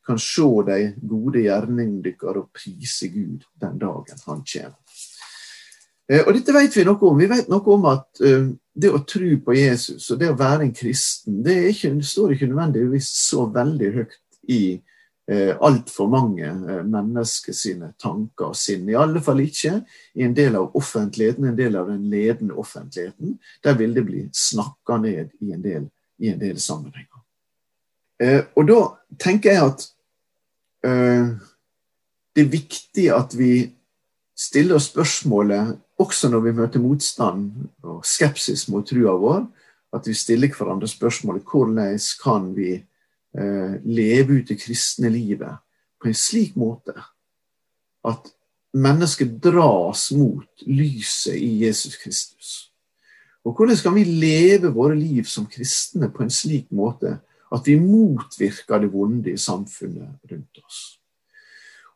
kan 0.08 0.20
se 0.22 0.48
de 0.68 0.80
gode 1.04 1.44
gjerningene 1.44 2.02
deres 2.06 2.40
og 2.40 2.50
prise 2.56 3.12
Gud 3.12 3.44
den 3.60 3.80
dagen 3.82 4.26
han 4.26 4.44
kommer. 4.48 4.76
Eh, 6.08 6.24
og 6.24 6.34
dette 6.38 6.56
vet 6.56 6.76
vi 6.78 6.86
noe 6.88 7.10
om. 7.10 7.18
Vi 7.20 7.28
vet 7.28 7.50
noe 7.52 7.74
om 7.76 7.88
at 7.92 8.22
uh, 8.24 8.48
det 8.78 8.92
å 8.94 9.04
tro 9.04 9.32
på 9.44 9.56
Jesus 9.58 10.08
og 10.14 10.22
det 10.22 10.30
å 10.32 10.38
være 10.40 10.68
en 10.68 10.76
kristen, 10.76 11.42
det, 11.44 11.58
ikke, 11.74 11.98
det 12.00 12.08
står 12.08 12.36
ikke 12.36 12.48
nødvendigvis 12.52 13.10
så 13.28 13.48
veldig 13.52 13.90
høyt 13.98 14.16
i 14.56 14.62
uh, 14.78 15.58
altfor 15.68 16.08
mange 16.14 16.54
mennesker 16.88 17.58
sine 17.58 17.92
tanker 18.00 18.54
og 18.54 18.56
sinn. 18.56 18.88
I 18.88 18.96
alle 18.96 19.24
fall 19.26 19.44
ikke 19.44 19.82
i 20.16 20.24
en 20.24 20.38
del 20.38 20.56
av 20.62 20.80
offentligheten, 20.80 21.50
en 21.50 21.60
del 21.60 21.76
av 21.76 21.92
den 21.92 22.08
ledende 22.14 22.56
offentligheten. 22.56 23.36
Der 23.68 23.76
vil 23.76 23.98
det 23.98 24.08
bli 24.08 24.24
snakka 24.32 25.02
ned 25.04 25.36
i 25.44 25.52
en 25.58 25.66
del, 25.66 25.92
i 26.24 26.32
en 26.32 26.40
del 26.40 26.64
sammenhenger. 26.64 27.14
Og 28.58 28.64
da 28.66 28.78
tenker 29.22 29.54
jeg 29.54 29.62
at 29.62 29.84
det 30.88 32.44
er 32.44 32.51
viktig 32.51 33.08
at 33.12 33.34
vi 33.36 33.51
stiller 34.38 34.77
oss 34.77 34.91
spørsmålet 34.91 35.75
også 35.98 36.29
når 36.29 36.44
vi 36.46 36.56
møter 36.60 36.84
motstand 36.84 37.50
og 37.84 38.06
skepsis 38.06 38.67
mot 38.70 38.86
trua 38.86 39.15
vår, 39.17 39.46
at 39.96 40.08
vi 40.08 40.13
stiller 40.17 40.53
hverandre 40.53 40.89
spørsmålet 40.89 41.48
hvordan 41.48 41.98
kan 42.22 42.51
vi 42.56 42.74
eh, 42.77 43.74
leve 43.84 44.41
ut 44.41 44.51
det 44.51 44.60
kristne 44.62 45.10
livet 45.10 45.58
på 45.98 46.10
en 46.10 46.17
slik 46.17 46.58
måte 46.60 46.94
at 48.08 48.29
mennesket 48.77 49.39
dras 49.41 50.12
mot 50.13 50.67
lyset 50.67 51.36
i 51.39 51.65
Jesus 51.65 51.98
Kristus. 51.98 52.50
Og 53.48 53.56
hvordan 53.56 53.79
kan 53.79 53.96
vi 53.96 54.03
leve 54.03 54.74
våre 54.75 54.96
liv 54.96 55.25
som 55.25 55.48
kristne 55.50 56.12
på 56.13 56.25
en 56.25 56.34
slik 56.34 56.67
måte 56.70 57.17
at 57.54 57.68
vi 57.68 57.80
motvirker 57.80 58.84
det 58.84 58.94
vonde 58.94 59.34
i 59.34 59.39
samfunnet 59.39 60.32
rundt 60.32 60.63
oss? 60.66 60.86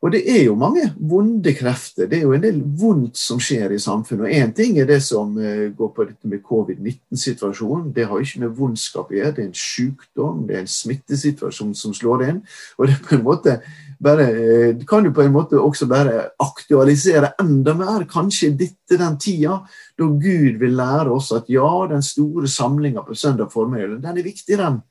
Og 0.01 0.09
det 0.15 0.21
er 0.25 0.47
jo 0.47 0.55
mange 0.57 0.81
vonde 0.97 1.53
krefter. 1.53 2.07
Det 2.09 2.17
er 2.17 2.23
jo 2.25 2.33
en 2.33 2.41
del 2.41 2.57
vondt 2.81 3.19
som 3.21 3.37
skjer 3.41 3.75
i 3.75 3.79
samfunnet. 3.79 4.25
Og 4.25 4.33
Én 4.33 4.53
ting 4.57 4.79
er 4.81 4.87
det 4.89 4.97
som 5.05 5.35
eh, 5.37 5.69
går 5.77 5.91
på 5.93 6.07
dette 6.09 6.29
med 6.29 6.41
covid-19-situasjonen. 6.41 7.91
Det 7.93 8.07
har 8.09 8.23
ikke 8.23 8.41
med 8.41 8.55
vondskap 8.57 9.11
å 9.11 9.17
gjøre. 9.17 9.35
Det 9.37 9.43
er 9.43 9.51
en 9.51 9.61
sykdom, 9.61 10.47
det 10.47 10.57
er 10.57 10.63
en 10.63 10.73
smittesituasjon 10.73 11.75
som 11.77 11.93
slår 11.93 12.25
inn. 12.31 12.41
Og 12.79 12.89
det, 12.89 12.97
er 12.97 13.05
på 13.05 13.19
en 13.19 13.27
måte 13.27 13.59
bare, 14.01 14.25
Du 14.73 14.85
kan 14.85 15.05
jo 15.05 15.13
på 15.13 15.21
en 15.21 15.33
måte 15.33 15.59
også 15.59 15.87
bare 15.89 16.31
aktualisere 16.41 17.33
enda 17.41 17.73
mer, 17.77 18.05
kanskje 18.09 18.51
dette 18.57 18.97
den 18.97 19.17
tida 19.21 19.59
da 19.97 20.05
Gud 20.05 20.57
vil 20.61 20.75
lære 20.77 21.13
oss 21.13 21.31
at 21.35 21.49
ja, 21.49 21.69
den 21.89 22.01
store 22.01 22.47
samlinga 22.47 23.05
på 23.05 23.15
søndag 23.15 23.51
formiddag, 23.53 24.01
den 24.01 24.17
er 24.17 24.25
viktig, 24.25 24.57
den. 24.57 24.81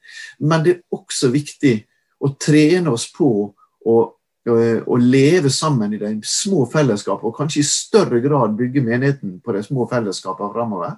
Men 0.40 0.64
det 0.64 0.76
er 0.76 0.82
også 0.94 1.32
viktig 1.34 1.74
å 2.20 2.34
trene 2.38 2.94
oss 2.94 3.10
på 3.12 3.50
å 3.86 4.00
å 4.48 4.96
leve 4.96 5.50
sammen 5.52 5.92
i 5.92 5.98
de 6.00 6.14
små 6.24 6.64
fellesskapene, 6.70 7.28
og 7.28 7.36
kanskje 7.36 7.60
i 7.60 7.66
større 7.68 8.20
grad 8.24 8.56
bygge 8.56 8.82
menigheten 8.84 9.36
på 9.44 9.52
de 9.52 9.62
små 9.62 9.86
fellesskapene 9.90 10.52
framover. 10.54 10.96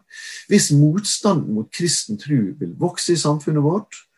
Hvis 0.48 0.70
motstanden 0.76 1.56
mot 1.56 1.70
kristen 1.74 2.20
tro 2.22 2.38
vil 2.58 2.74
vokse 2.78 3.12
i 3.12 3.18
samfunnet 3.18 3.62
vårt, 3.64 3.90
eh, 3.92 4.11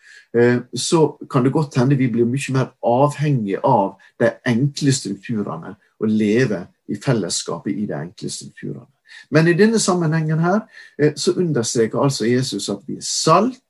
så 0.74 1.00
kan 1.30 1.44
det 1.44 1.52
godt 1.54 1.76
hende 1.78 1.94
vi 1.94 2.08
blir 2.10 2.26
mye 2.26 2.54
mer 2.56 2.72
avhengige 2.82 3.60
av 3.62 4.00
de 4.18 4.32
enkle 4.50 4.90
strukturene 4.92 5.76
og 6.02 6.08
leve 6.10 6.64
i 6.90 6.98
fellesskapet 6.98 7.76
i 7.76 7.86
de 7.86 7.94
enkle 7.94 8.30
strukturene. 8.32 8.88
Men 9.30 9.48
i 9.48 9.56
denne 9.56 9.78
sammenhengen 9.78 10.42
her 10.42 10.64
eh, 10.98 11.14
så 11.16 11.36
understreker 11.38 12.02
altså 12.02 12.28
Jesus 12.28 12.68
at 12.72 12.82
vi 12.88 12.98
er 12.98 13.06
salt. 13.06 13.60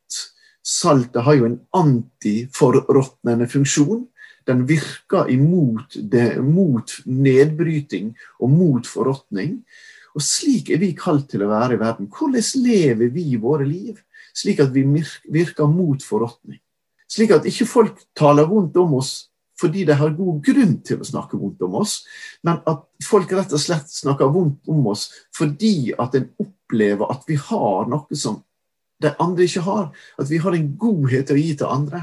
Saltet 0.64 1.25
har 1.26 1.37
jo 1.37 1.49
en 1.50 1.61
antiforråtnende 1.76 3.49
funksjon. 3.52 4.06
Den 4.49 4.64
virker 4.68 5.28
imot 5.33 5.97
det, 5.97 6.38
mot 6.44 6.90
nedbryting 7.04 8.14
og 8.40 8.52
mot 8.52 8.88
forråtning. 8.88 9.59
Og 10.14 10.23
slik 10.23 10.71
er 10.71 10.80
vi 10.80 10.94
kalt 10.97 11.28
til 11.33 11.44
å 11.44 11.50
være 11.50 11.76
i 11.76 11.80
verden. 11.80 12.09
Hvordan 12.09 12.64
lever 12.64 13.12
vi 13.12 13.35
våre 13.40 13.66
liv? 13.68 13.99
Slik 14.35 14.61
at 14.64 14.73
vi 14.75 14.85
virker 15.31 15.71
mot 15.71 16.03
forråtning. 16.03 16.59
Slik 17.11 17.35
at 17.37 17.47
ikke 17.47 17.69
folk 17.69 18.00
taler 18.19 18.49
vondt 18.50 18.76
om 18.83 18.99
oss 19.00 19.14
fordi 19.61 19.85
de 19.87 19.95
har 19.95 20.17
god 20.17 20.41
grunn 20.43 20.73
til 20.83 20.99
å 20.99 21.07
snakke 21.07 21.38
vondt 21.38 21.61
om 21.62 21.76
oss, 21.79 22.00
men 22.43 22.59
at 22.67 22.81
folk 23.07 23.31
rett 23.31 23.53
og 23.55 23.61
slett 23.62 23.87
snakker 23.87 24.33
vondt 24.35 24.67
om 24.67 24.88
oss 24.91 25.05
fordi 25.37 25.93
at 25.95 26.17
en 26.19 26.26
opplever 26.43 27.07
at 27.07 27.23
vi 27.31 27.37
har 27.38 27.87
noe 27.87 28.19
som 28.19 28.41
de 29.03 29.12
andre 29.23 29.47
ikke 29.47 29.64
har. 29.67 29.87
At 30.19 30.31
vi 30.31 30.41
har 30.43 30.57
en 30.57 30.73
godhet 30.81 31.31
å 31.31 31.38
gi 31.38 31.53
til 31.59 31.71
andre. 31.71 32.03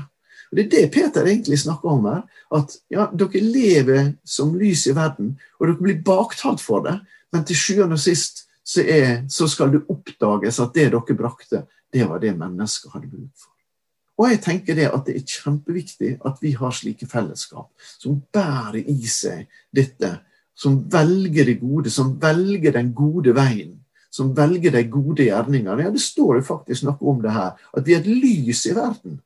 Og 0.51 0.57
Det 0.57 0.65
er 0.65 0.71
det 0.71 0.91
Peter 0.93 1.27
egentlig 1.27 1.59
snakker 1.61 1.89
om 1.89 2.07
her. 2.09 2.21
At 2.51 2.75
ja, 2.91 3.07
dere 3.11 3.43
lever 3.43 4.13
som 4.27 4.55
lys 4.59 4.85
i 4.87 4.95
verden, 4.95 5.37
og 5.59 5.67
dere 5.67 5.79
blir 5.81 6.01
baktalt 6.05 6.63
for 6.63 6.83
det. 6.87 6.97
Men 7.31 7.45
til 7.47 7.55
sjuende 7.59 7.95
og 7.95 8.03
sist 8.03 8.45
så, 8.63 8.83
er, 8.83 9.23
så 9.31 9.47
skal 9.49 9.71
det 9.73 9.85
oppdages 9.89 10.59
at 10.59 10.75
det 10.75 10.89
dere 10.91 11.17
brakte, 11.17 11.65
det 11.93 12.07
var 12.09 12.21
det 12.23 12.35
mennesker 12.37 12.93
hadde 12.93 13.09
bruk 13.11 13.31
for. 13.35 13.51
Og 14.21 14.29
jeg 14.29 14.41
tenker 14.43 14.77
det 14.77 14.89
at 14.93 15.07
det 15.07 15.15
er 15.17 15.37
kjempeviktig 15.39 16.11
at 16.27 16.41
vi 16.43 16.51
har 16.57 16.73
slike 16.75 17.07
fellesskap 17.09 17.71
som 17.97 18.19
bærer 18.33 18.83
i 18.83 18.99
seg 19.09 19.47
dette. 19.73 20.19
Som 20.53 20.83
velger 20.91 21.47
det 21.47 21.57
gode, 21.61 21.89
som 21.89 22.11
velger 22.21 22.75
den 22.75 22.91
gode 22.93 23.33
veien. 23.33 23.79
Som 24.11 24.33
velger 24.37 24.75
de 24.75 24.83
gode 24.91 25.25
gjerningene. 25.25 25.87
Ja, 25.87 25.89
Det 25.89 26.01
står 26.03 26.35
jo 26.37 26.41
faktisk 26.45 26.83
noe 26.85 26.99
om 26.99 27.21
det 27.23 27.31
her. 27.31 27.55
At 27.73 27.87
vi 27.87 27.95
er 27.95 28.03
et 28.03 28.09
lys 28.11 28.65
i 28.67 28.75
verden. 28.75 29.21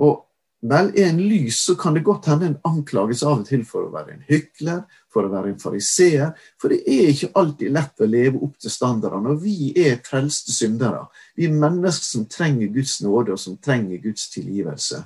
Og 0.00 0.24
Vel, 0.64 0.86
er 0.96 1.10
en 1.10 1.20
lys, 1.20 1.58
så 1.66 1.74
kan 1.76 1.92
det 1.92 2.06
godt 2.06 2.30
hende 2.30 2.46
en 2.46 2.60
anklages 2.64 3.20
av 3.26 3.42
og 3.42 3.48
til 3.48 3.66
for 3.68 3.84
å 3.84 3.92
være 3.92 4.14
en 4.14 4.22
hykler, 4.30 4.78
for 5.12 5.26
å 5.26 5.32
være 5.32 5.50
en 5.52 5.60
fariseer. 5.60 6.30
For 6.60 6.72
det 6.72 6.78
er 6.88 7.10
ikke 7.10 7.34
alltid 7.36 7.74
lett 7.76 8.00
å 8.00 8.08
leve 8.08 8.40
opp 8.46 8.54
til 8.62 8.72
standardene. 8.72 9.34
Og 9.34 9.42
vi 9.44 9.74
er 9.76 10.00
frelste 10.06 10.54
syndere. 10.56 11.02
Vi 11.36 11.50
er 11.50 11.58
mennesker 11.58 12.08
som 12.08 12.24
trenger 12.32 12.72
Guds 12.72 12.96
nåde, 13.04 13.36
og 13.36 13.42
som 13.42 13.58
trenger 13.60 14.00
Guds 14.06 14.30
tilgivelse. 14.32 15.02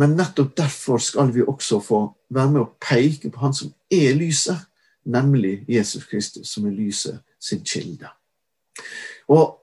Men 0.00 0.16
nettopp 0.16 0.56
derfor 0.56 1.04
skal 1.04 1.34
vi 1.36 1.44
også 1.44 1.82
få 1.84 2.00
være 2.32 2.54
med 2.54 2.62
å 2.64 2.72
peke 2.80 3.28
på 3.28 3.44
Han 3.44 3.56
som 3.60 3.74
er 3.92 4.16
lyset, 4.16 4.56
nemlig 5.04 5.66
Jesus 5.68 6.08
Kristus, 6.08 6.48
som 6.48 6.64
er 6.64 6.78
lyset 6.80 7.20
sin 7.36 7.60
kilde. 7.60 8.08
Og 9.28 9.59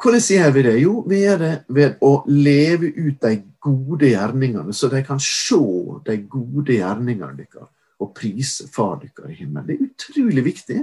hvordan 0.00 0.20
gjør 0.20 0.52
vi 0.54 0.62
det? 0.64 0.76
Jo, 0.80 0.94
vi 1.08 1.20
gjør 1.24 1.42
det 1.42 1.54
ved 1.68 1.98
å 2.04 2.12
leve 2.28 2.88
ut 2.96 3.20
de 3.20 3.34
gode 3.60 4.08
gjerningene, 4.08 4.72
så 4.72 4.88
de 4.88 5.02
kan 5.04 5.20
se 5.20 5.60
de 6.06 6.16
gode 6.30 6.78
gjerningene 6.78 7.36
deres 7.36 7.68
og 8.00 8.14
prise 8.16 8.64
Far 8.72 8.96
deres 9.02 9.28
i 9.28 9.42
himmelen. 9.42 9.66
Det 9.68 9.74
er 9.76 9.88
utrolig 9.90 10.44
viktig 10.46 10.78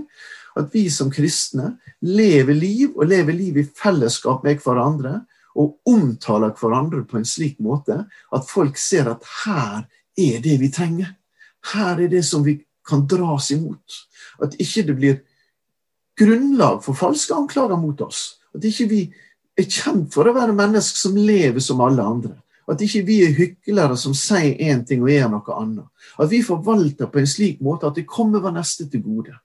at 0.58 0.70
vi 0.74 0.84
som 0.94 1.10
kristne 1.14 1.74
lever 2.06 2.54
liv, 2.54 2.92
og 2.94 3.10
lever 3.10 3.34
liv 3.34 3.58
i 3.62 3.66
fellesskap 3.66 4.46
med 4.46 4.62
hverandre, 4.62 5.22
og 5.58 5.80
omtaler 5.90 6.54
hverandre 6.60 7.02
på 7.10 7.18
en 7.18 7.26
slik 7.26 7.58
måte 7.64 8.04
at 8.06 8.50
folk 8.50 8.78
ser 8.78 9.10
at 9.10 9.26
her 9.46 9.88
er 10.18 10.42
det 10.44 10.60
vi 10.62 10.70
trenger. 10.74 11.16
Her 11.74 11.98
er 11.98 12.12
det 12.12 12.24
som 12.26 12.46
vi 12.46 12.60
kan 12.88 13.08
dras 13.10 13.50
imot. 13.52 14.04
At 14.42 14.54
ikke 14.62 14.86
det 14.86 14.96
blir 14.98 15.18
grunnlag 16.18 16.84
for 16.86 16.98
falske 16.98 17.34
anklager 17.34 17.82
mot 17.82 18.02
oss. 18.06 18.38
At 18.56 18.66
ikke 18.66 18.88
vi 18.92 19.02
er 19.58 19.66
kjent 19.66 20.14
for 20.14 20.30
å 20.30 20.36
være 20.36 20.56
mennesker 20.56 21.02
som 21.02 21.18
lever 21.18 21.64
som 21.64 21.82
alle 21.84 22.06
andre. 22.06 22.36
At 22.68 22.82
ikke 22.84 23.06
vi 23.08 23.22
er 23.24 23.36
hyklere 23.36 23.96
som 24.00 24.16
sier 24.18 24.58
én 24.60 24.84
ting 24.86 25.04
og 25.06 25.12
gjør 25.12 25.30
noe 25.32 25.60
annet. 25.62 26.08
At 26.20 26.32
vi 26.32 26.44
forvalter 26.44 27.10
på 27.12 27.22
en 27.22 27.30
slik 27.30 27.62
måte 27.64 27.88
at 27.88 27.96
det 27.96 28.08
kommer 28.10 28.44
vår 28.44 28.58
neste 28.58 28.90
til 28.92 29.06
gode. 29.06 29.36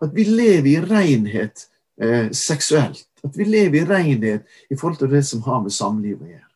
At 0.00 0.14
vi 0.16 0.24
lever 0.24 0.70
i 0.70 0.78
renhet 0.80 1.66
eh, 2.00 2.30
seksuelt. 2.32 3.04
At 3.24 3.36
vi 3.36 3.44
lever 3.44 3.82
i 3.82 3.88
renhet 3.88 4.48
i 4.72 4.78
forhold 4.78 5.02
til 5.02 5.12
det 5.12 5.22
som 5.28 5.44
har 5.44 5.60
med 5.60 5.74
samliv 5.76 6.22
å 6.22 6.30
gjøre. 6.30 6.48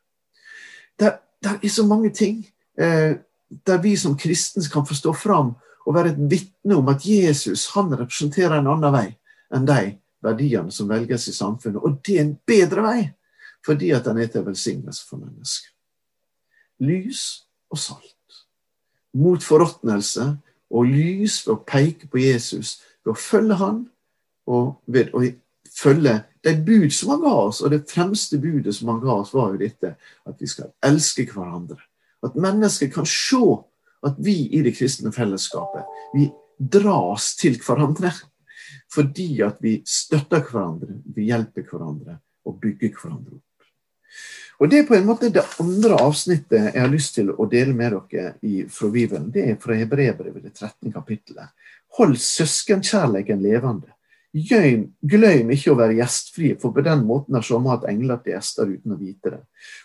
Det, 1.00 1.10
det 1.44 1.58
er 1.60 1.74
så 1.74 1.84
mange 1.86 2.14
ting 2.16 2.40
eh, 2.80 3.20
der 3.68 3.82
vi 3.84 3.92
som 4.00 4.16
kristne 4.16 4.64
kan 4.72 4.86
få 4.88 4.96
stå 4.96 5.12
fram 5.12 5.52
og 5.84 5.94
være 5.94 6.14
et 6.14 6.22
vitne 6.30 6.78
om 6.78 6.88
at 6.88 7.04
Jesus 7.04 7.68
han 7.74 7.92
representerer 7.92 8.56
en 8.56 8.72
annen 8.72 8.94
vei 8.94 9.08
enn 9.54 9.68
de 9.68 9.82
verdiene 10.24 10.72
som 10.72 10.88
velges 10.90 11.28
i 11.28 11.36
samfunnet. 11.36 11.82
Og 11.82 12.00
det 12.06 12.18
er 12.18 12.24
en 12.24 12.34
bedre 12.46 12.84
vei, 12.84 12.98
fordi 13.64 13.92
at 13.96 14.08
den 14.08 14.20
er 14.22 14.32
til 14.32 14.46
velsignelse 14.46 15.06
for 15.08 15.22
mennesker. 15.22 15.70
Lys 16.84 17.44
og 17.70 17.80
salt. 17.80 18.40
Mot 19.14 19.44
forråtnelse 19.44 20.32
og 20.74 20.90
lys 20.90 21.42
ved 21.46 21.54
å 21.54 21.62
peke 21.68 22.10
på 22.10 22.22
Jesus, 22.24 22.80
ved 23.04 23.14
å 23.14 23.20
følge 23.20 23.58
han, 23.60 23.84
og 24.50 24.74
ved 24.90 25.12
å 25.14 25.22
følge 25.74 26.18
de 26.44 26.54
bud 26.66 26.90
som 26.92 27.14
han 27.14 27.22
ga 27.24 27.34
oss. 27.46 27.62
Og 27.64 27.72
det 27.72 27.84
fremste 27.90 28.38
budet 28.42 28.74
som 28.76 28.90
han 28.92 29.02
ga 29.02 29.20
oss, 29.20 29.32
var 29.34 29.54
jo 29.54 29.62
dette 29.62 29.94
at 30.28 30.40
vi 30.40 30.50
skal 30.50 30.72
elske 30.84 31.26
hverandre. 31.30 31.80
At 32.24 32.36
mennesker 32.40 32.90
kan 32.92 33.08
se 33.08 33.42
at 34.04 34.20
vi 34.20 34.48
i 34.52 34.62
det 34.64 34.74
kristne 34.76 35.12
fellesskapet 35.14 35.88
vi 36.14 36.28
dras 36.58 37.32
til 37.40 37.56
hverandre. 37.60 38.12
Fordi 38.94 39.30
at 39.42 39.58
vi 39.64 39.78
støtter 39.86 40.44
hverandre, 40.44 41.00
vi 41.14 41.28
hjelper 41.30 41.66
hverandre 41.66 42.20
og 42.46 42.60
bygger 42.62 42.94
hverandre 42.94 43.38
opp. 43.40 43.50
Og 44.62 44.70
Det 44.70 44.78
er 44.78 44.86
på 44.86 44.94
en 44.94 45.08
måte 45.08 45.32
det 45.34 45.42
andre 45.60 45.96
avsnittet 45.98 46.68
jeg 46.70 46.78
har 46.78 46.92
lyst 46.92 47.16
til 47.16 47.32
å 47.32 47.46
dele 47.50 47.74
med 47.74 47.96
dere 48.12 48.36
i, 48.46 48.62
fra 48.70 48.88
Bibelen. 48.88 49.32
Det 49.34 49.48
er 49.50 49.58
fra 49.60 49.74
Hebreerbrevet, 49.74 50.44
det 50.44 50.54
13. 50.54 50.92
kapittelet. 50.94 51.50
Hold 51.98 52.14
søskenkjærleiken 52.22 53.42
levende. 53.42 53.90
Glem 54.34 55.50
ikke 55.54 55.70
å 55.70 55.78
være 55.78 55.94
gjestfrie, 56.00 56.56
for 56.58 56.74
på 56.74 56.82
den 56.82 57.04
måten 57.06 57.36
har 57.38 57.44
somme 57.46 57.70
hatt 57.70 57.86
engler 57.90 58.18
til 58.22 58.34
gjester 58.34 58.70
uten 58.70 58.94
å 58.94 58.98
vite 58.98 59.30
det. 59.30 59.42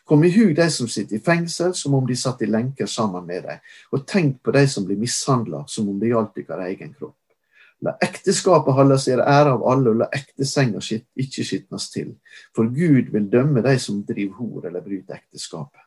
Kom 0.10 0.24
i 0.26 0.32
hug 0.34 0.56
de 0.58 0.66
som 0.74 0.90
sitter 0.90 1.20
i 1.20 1.24
fengsel, 1.26 1.76
som 1.78 1.98
om 1.98 2.08
de 2.10 2.18
satt 2.18 2.42
i 2.42 2.50
lenker 2.50 2.90
sammen 2.90 3.28
med 3.30 3.46
deg, 3.46 3.74
og 3.94 4.08
tenk 4.10 4.40
på 4.42 4.54
de 4.54 4.66
som 4.70 4.86
blir 4.90 4.98
mishandla, 5.02 5.66
som 5.70 5.90
om 5.90 6.00
det 6.02 6.14
gjaldt 6.14 6.42
deres 6.42 6.66
egen 6.72 6.94
kropp. 6.98 7.18
La 7.86 7.94
ekteskapet 8.04 8.76
holde 8.76 8.98
seg 9.00 9.22
ære 9.24 9.54
av 9.56 9.62
alle, 9.72 9.94
og 9.94 10.02
la 10.02 10.08
ektesenga 10.16 10.82
ikke 10.84 11.46
skitnes 11.48 11.90
til. 11.94 12.16
For 12.56 12.68
Gud 12.68 13.14
vil 13.14 13.30
dømme 13.32 13.64
de 13.64 13.76
som 13.80 14.02
driver 14.08 14.42
hor 14.42 14.68
eller 14.68 14.84
bryter 14.84 15.22
ekteskapet. 15.22 15.86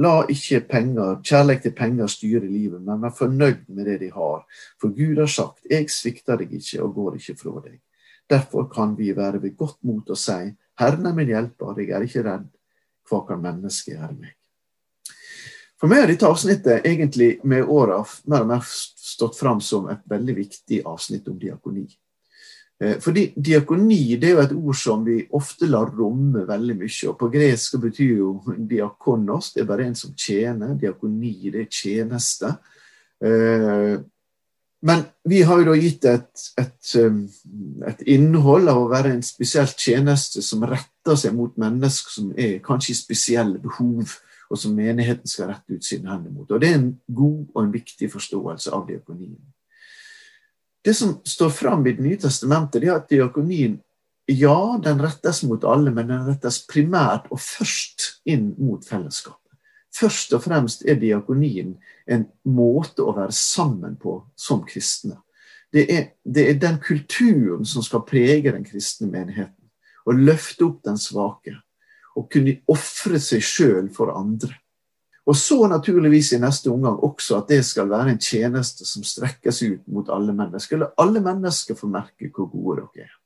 La 0.00 0.20
ikke 0.30 0.60
penger, 0.68 1.18
kjærlighet 1.26 1.64
til 1.66 1.74
penger 1.76 2.10
styre 2.12 2.46
livet, 2.46 2.80
men 2.84 3.00
vær 3.02 3.14
fornøyd 3.16 3.64
med 3.68 3.88
det 3.88 3.98
de 4.04 4.10
har. 4.14 4.44
For 4.80 4.92
Gud 4.96 5.18
har 5.18 5.30
sagt, 5.32 5.64
jeg 5.70 5.88
svikter 5.90 6.38
deg 6.40 6.52
ikke 6.60 6.82
og 6.84 6.94
går 6.94 7.16
ikke 7.18 7.36
fra 7.40 7.56
deg. 7.64 7.80
Derfor 8.30 8.68
kan 8.70 8.94
vi 8.98 9.10
være 9.16 9.42
ved 9.42 9.56
godt 9.58 9.80
mot 9.82 10.10
og 10.10 10.18
si, 10.18 10.52
Herren 10.80 11.08
er 11.08 11.16
min 11.16 11.32
hjelper, 11.32 11.80
jeg 11.80 11.90
er 11.90 12.04
ikke 12.06 12.22
redd, 12.24 12.46
hva 13.08 13.24
kan 13.26 13.42
mennesket 13.42 13.96
gjøre 13.96 14.14
meg? 14.14 14.36
For 15.80 15.88
meg 15.88 16.04
har 16.04 16.10
dette 16.12 16.28
avsnittet 16.28 16.86
egentlig 16.86 17.30
med 17.48 17.64
åra 17.64 18.02
mer 18.28 18.44
og 18.44 18.50
mer 18.52 18.64
stått 19.20 19.38
fram 19.38 19.60
som 19.64 19.90
et 19.92 20.00
veldig 20.08 20.36
viktig 20.40 20.84
avsnitt 20.88 21.28
om 21.28 21.38
diakoni. 21.38 21.86
Eh, 22.80 22.96
fordi 23.00 23.26
diakoni 23.36 24.16
det 24.16 24.30
er 24.30 24.38
jo 24.38 24.44
et 24.44 24.54
ord 24.56 24.78
som 24.80 25.02
vi 25.04 25.18
ofte 25.36 25.68
lar 25.68 25.92
romme 25.96 26.46
veldig 26.48 26.78
mye. 26.80 27.08
og 27.10 27.18
På 27.20 27.28
gresk 27.32 27.76
betyr 27.82 28.14
jo 28.22 28.30
diakonos 28.56 29.52
det 29.54 29.64
er 29.64 29.68
bare 29.68 29.90
en 29.90 29.98
som 29.98 30.14
tjener. 30.16 30.78
Diakoni 30.80 31.52
det 31.52 31.66
er 31.66 31.68
tjeneste. 31.68 32.54
Eh, 33.20 34.00
men 34.80 35.02
vi 35.28 35.42
har 35.44 35.60
jo 35.60 35.66
da 35.68 35.74
gitt 35.76 36.06
et, 36.08 36.44
et, 36.56 36.92
um, 37.04 37.26
et 37.84 38.00
innhold 38.08 38.70
av 38.72 38.78
å 38.80 38.88
være 38.88 39.10
en 39.12 39.24
spesiell 39.24 39.68
tjeneste 39.68 40.40
som 40.40 40.64
retter 40.64 41.18
seg 41.20 41.34
mot 41.36 41.52
mennesker 41.60 42.14
som 42.14 42.30
er 42.32 42.62
kanskje 42.64 42.94
i 42.94 42.96
spesielle 42.96 43.60
behov 43.60 44.14
og 44.50 44.58
som 44.58 44.74
menigheten 44.74 45.30
skal 45.30 45.52
rette 45.52 45.76
ut 45.76 45.86
sine 45.86 46.10
hender 46.10 46.32
mot. 46.34 46.50
Og 46.50 46.60
Det 46.60 46.68
er 46.68 46.78
en 46.78 46.90
god 47.06 47.46
og 47.54 47.62
en 47.62 47.72
viktig 47.72 48.10
forståelse 48.12 48.72
av 48.74 48.88
diakonien. 48.88 49.38
Det 50.84 50.96
som 50.96 51.20
står 51.24 51.50
fram 51.50 51.86
i 51.86 51.92
Det 51.92 52.02
nye 52.02 52.16
testamentet, 52.16 52.82
det 52.82 52.88
er 52.88 52.96
at 52.96 53.10
diakonien 53.10 53.80
ja, 54.30 54.80
den 54.84 55.00
rettes 55.02 55.42
mot 55.42 55.64
alle, 55.64 55.90
men 55.90 56.06
den 56.08 56.26
rettes 56.26 56.60
primært 56.66 57.26
og 57.30 57.40
først 57.40 58.20
inn 58.24 58.54
mot 58.58 58.84
fellesskapet. 58.86 59.38
Først 59.90 60.32
og 60.36 60.44
fremst 60.44 60.84
er 60.86 61.00
diakonien 61.00 61.74
en 62.06 62.26
måte 62.46 63.02
å 63.02 63.14
være 63.16 63.34
sammen 63.34 63.96
på 63.98 64.20
som 64.38 64.62
kristne. 64.66 65.18
Det 65.72 65.86
er, 65.90 66.04
det 66.24 66.46
er 66.48 66.60
den 66.62 66.78
kulturen 66.82 67.66
som 67.66 67.82
skal 67.82 68.04
prege 68.06 68.52
den 68.52 68.64
kristne 68.66 69.10
menigheten. 69.10 69.56
Og 70.06 70.18
løfte 70.18 70.64
opp 70.66 70.80
den 70.86 70.98
svake 70.98 71.56
å 72.16 72.26
kunne 72.30 72.58
ofre 72.70 73.20
seg 73.22 73.44
sjøl 73.44 73.88
for 73.94 74.12
andre. 74.16 74.52
Og 75.30 75.36
så 75.36 75.66
naturligvis 75.68 76.32
i 76.34 76.40
neste 76.42 76.72
omgang 76.72 76.96
også 77.06 77.38
at 77.38 77.50
det 77.52 77.60
skal 77.66 77.90
være 77.90 78.14
en 78.14 78.22
tjeneste 78.22 78.86
som 78.88 79.04
strekkes 79.06 79.62
ut 79.62 79.82
mot 79.92 80.08
alle 80.10 80.34
mennesker. 80.34 80.76
Eller 80.76 80.94
alle 80.98 81.22
mennesker 81.22 81.78
får 81.78 81.92
merke 81.92 82.30
hvor 82.34 82.48
gode 82.50 82.86
dere 82.96 83.06
er. 83.06 83.16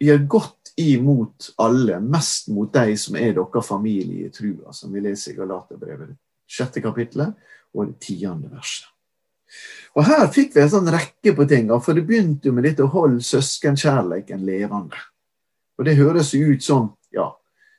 Vi 0.00 0.08
gjør 0.08 0.26
godt 0.32 0.72
imot 0.80 1.50
alle, 1.60 2.00
mest 2.00 2.48
mot 2.52 2.72
de 2.72 2.96
som 2.96 3.16
er 3.20 3.34
deres 3.36 3.68
familie 3.68 4.28
i 4.28 4.32
trua, 4.32 4.72
som 4.72 4.92
vi 4.92 5.02
leser 5.04 5.34
i 5.34 5.36
Galaterbrevet, 5.36 6.14
sjette 6.48 6.80
kapittelet 6.84 7.36
og 7.76 7.90
det 7.90 8.00
tiende 8.04 8.48
verset. 8.52 8.88
Og 9.92 10.06
Her 10.08 10.24
fikk 10.32 10.54
vi 10.54 10.62
en 10.62 10.72
sånn 10.72 10.88
rekke 10.88 11.34
på 11.36 11.44
ting, 11.48 11.68
for 11.84 11.92
det 11.96 12.06
begynte 12.08 12.48
jo 12.48 12.56
med 12.56 12.64
dette 12.64 12.86
'hold 12.88 13.20
søskenkjærleiken 13.20 14.40
levende'. 14.40 14.96
Og 15.78 15.84
Det 15.84 15.96
høres 15.96 16.32
jo 16.34 16.52
ut 16.52 16.62
som 16.62 16.94
ja, 17.12 17.28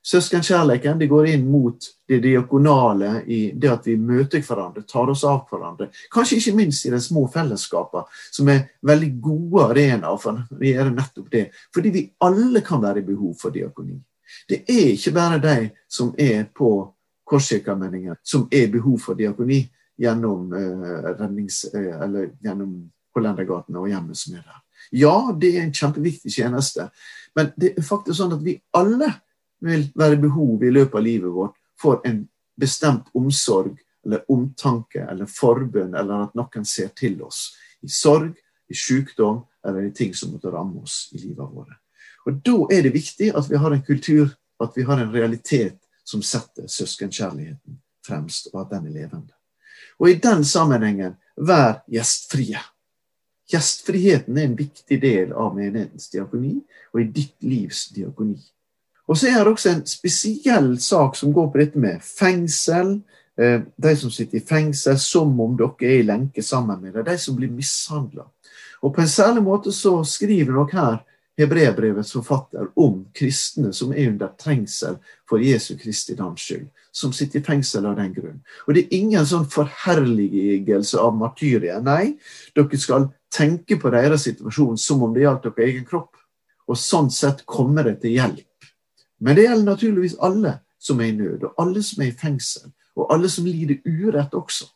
søskenkjærligheten 0.04 1.00
det 1.00 1.08
går 1.08 1.28
inn 1.34 1.46
mot 1.52 1.86
det 2.08 2.20
diakonale 2.24 3.24
i 3.26 3.42
det 3.56 3.72
at 3.72 3.88
vi 3.88 3.96
møter 3.98 4.44
hverandre, 4.44 4.84
tar 4.88 5.10
oss 5.10 5.24
av 5.28 5.46
hverandre. 5.52 5.90
Kanskje 6.12 6.40
ikke 6.40 6.56
minst 6.58 6.86
i 6.86 6.92
de 6.94 7.00
små 7.02 7.26
fellesskapene, 7.32 8.04
som 8.32 8.50
er 8.52 8.66
veldig 8.84 9.12
gode 9.24 9.70
arenaer 9.70 10.20
for 10.20 10.42
å 10.44 10.64
gjøre 10.64 10.96
nettopp 10.96 11.30
det. 11.32 11.46
Fordi 11.74 11.94
vi 11.94 12.08
alle 12.26 12.64
kan 12.66 12.84
være 12.84 13.04
i 13.04 13.08
behov 13.08 13.38
for 13.40 13.56
diakoni. 13.56 13.96
Det 14.50 14.64
er 14.68 14.92
ikke 14.96 15.16
bare 15.16 15.40
de 15.44 15.58
som 15.88 16.12
er 16.18 16.50
på 16.56 16.74
Korskirkemenningen 17.24 18.18
som 18.24 18.50
er 18.52 18.68
i 18.68 18.74
behov 18.74 18.98
for 19.00 19.16
diakoni 19.16 19.62
gjennom, 20.04 20.50
uh, 20.52 21.14
rednings, 21.16 21.64
uh, 21.72 22.04
eller 22.04 22.34
gjennom 22.44 22.76
Hollendergatene 23.16 23.80
og 23.80 23.88
hjemmet 23.88 24.18
som 24.20 24.36
er 24.36 24.44
der. 24.44 24.60
Ja, 24.92 25.16
det 25.40 25.54
er 25.54 25.64
en 25.64 25.74
kjempeviktig 25.74 26.34
tjeneste, 26.34 26.90
men 27.38 27.54
det 27.56 27.72
er 27.78 27.86
faktisk 27.86 28.18
sånn 28.20 28.36
at 28.36 28.44
vi 28.44 28.58
alle 28.76 29.08
vil 29.64 29.88
være 29.96 30.20
behov 30.22 30.64
i 30.64 30.72
løpet 30.72 31.00
av 31.00 31.06
livet 31.06 31.32
vårt 31.32 31.58
for 31.80 32.02
en 32.08 32.24
bestemt 32.60 33.10
omsorg 33.18 33.78
eller 34.06 34.26
omtanke 34.32 35.06
eller 35.10 35.30
forbønn, 35.32 35.96
eller 35.96 36.28
at 36.28 36.36
noen 36.36 36.66
ser 36.68 36.92
til 36.98 37.22
oss 37.24 37.54
i 37.84 37.92
sorg, 37.92 38.34
i 38.70 38.76
sykdom 38.76 39.44
eller 39.66 39.88
i 39.88 39.94
ting 39.96 40.14
som 40.16 40.34
måtte 40.34 40.52
ramme 40.52 40.84
oss 40.84 41.10
i 41.14 41.22
livet 41.22 41.48
vårt. 41.52 41.80
Og 42.26 42.42
Da 42.44 42.58
er 42.72 42.84
det 42.84 42.94
viktig 42.94 43.32
at 43.36 43.50
vi 43.52 43.60
har 43.60 43.72
en 43.72 43.84
kultur, 43.84 44.36
at 44.60 44.76
vi 44.76 44.84
har 44.84 45.00
en 45.00 45.12
realitet 45.12 45.80
som 46.04 46.22
setter 46.22 46.68
søskenkjærligheten 46.68 47.80
fremst, 48.06 48.50
og 48.54 48.62
at 48.62 48.72
den 48.72 48.88
er 48.88 49.00
levende. 49.02 49.34
Og 50.00 50.10
I 50.10 50.20
den 50.20 50.44
sammenhengen, 50.44 51.16
vær 51.38 51.84
gjestfrie. 51.90 52.60
Gjestfriheten 53.50 54.38
er 54.38 54.48
en 54.48 54.58
viktig 54.58 55.00
del 55.02 55.34
av 55.34 55.56
menighetens 55.56 56.10
diakoni, 56.14 56.60
og 56.94 57.02
i 57.02 57.08
ditt 57.12 57.36
livs 57.44 57.88
diakoni. 57.96 58.40
Og 59.08 59.18
så 59.20 59.28
er 59.28 59.42
det 59.44 59.52
også 59.52 59.72
en 59.74 59.86
spesiell 59.88 60.70
sak 60.82 61.18
som 61.20 61.34
går 61.36 61.50
på 61.52 61.60
dette 61.60 61.80
med 61.80 62.04
fengsel. 62.04 63.00
Eh, 63.38 63.62
de 63.76 63.96
som 64.00 64.12
sitter 64.14 64.40
i 64.40 64.46
fengsel 64.48 65.00
som 65.02 65.34
om 65.44 65.58
dere 65.60 65.90
er 65.90 66.00
i 66.00 66.06
lenke 66.08 66.44
sammen 66.44 66.80
med 66.82 66.94
dem. 66.96 67.06
De 67.08 67.18
som 67.20 67.36
blir 67.36 67.52
mishandla. 67.52 68.28
Og 68.84 68.94
på 68.96 69.02
en 69.02 69.12
særlig 69.12 69.44
måte 69.44 69.72
så 69.76 70.00
skriver 70.08 70.54
dere 70.54 70.80
her 70.80 71.02
Hebrebrevets 71.38 72.12
forfatter 72.14 72.68
om 72.78 73.08
kristne 73.18 73.72
som 73.74 73.90
er 73.94 74.12
under 74.12 74.36
trengsel 74.38 75.00
for 75.30 75.42
Jesu 75.42 75.74
Kristi 75.82 76.14
navns 76.20 76.46
skyld. 76.46 76.68
Som 76.94 77.14
sitter 77.14 77.40
i 77.40 77.44
fengsel 77.44 77.88
av 77.90 77.98
den 77.98 78.14
grunn. 78.14 78.44
Og 78.68 78.76
det 78.76 78.86
er 78.86 79.00
ingen 79.00 79.26
sånn 79.26 79.48
forherligelse 79.50 81.02
av 81.02 81.18
martyriet. 81.18 81.82
Nei, 81.84 82.14
dere 82.54 82.80
skal 82.80 83.10
tenke 83.34 83.80
på 83.82 83.90
deres 83.94 84.28
situasjon 84.30 84.78
som 84.78 85.02
om 85.02 85.16
det 85.16 85.26
gjaldt 85.26 85.50
deres 85.50 85.72
egen 85.72 85.88
kropp. 85.90 86.14
Og 86.70 86.78
sånn 86.78 87.10
sett 87.12 87.42
kommer 87.50 87.90
det 87.90 87.98
til 88.06 88.14
hjelp. 88.20 88.53
Men 89.24 89.38
det 89.38 89.46
gjelder 89.48 89.66
naturligvis 89.72 90.16
alle 90.20 90.58
som 90.84 91.00
er 91.00 91.14
i 91.14 91.16
nød, 91.16 91.44
og 91.48 91.62
alle 91.64 91.84
som 91.84 92.04
er 92.04 92.12
i 92.12 92.18
fengsel, 92.20 92.72
og 92.96 93.14
alle 93.14 93.30
som 93.32 93.46
lider 93.48 93.80
urett 93.88 94.34
også. 94.36 94.68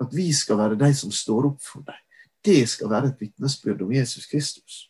At 0.00 0.14
vi 0.16 0.30
skal 0.32 0.58
være 0.58 0.78
de 0.80 0.94
som 0.96 1.12
står 1.12 1.50
opp 1.50 1.60
for 1.62 1.84
dem. 1.84 1.98
Det 2.44 2.68
skal 2.68 2.88
være 2.90 3.10
et 3.10 3.20
vitnesbyrd 3.20 3.82
om 3.84 3.92
Jesus 3.92 4.26
Kristus. 4.26 4.86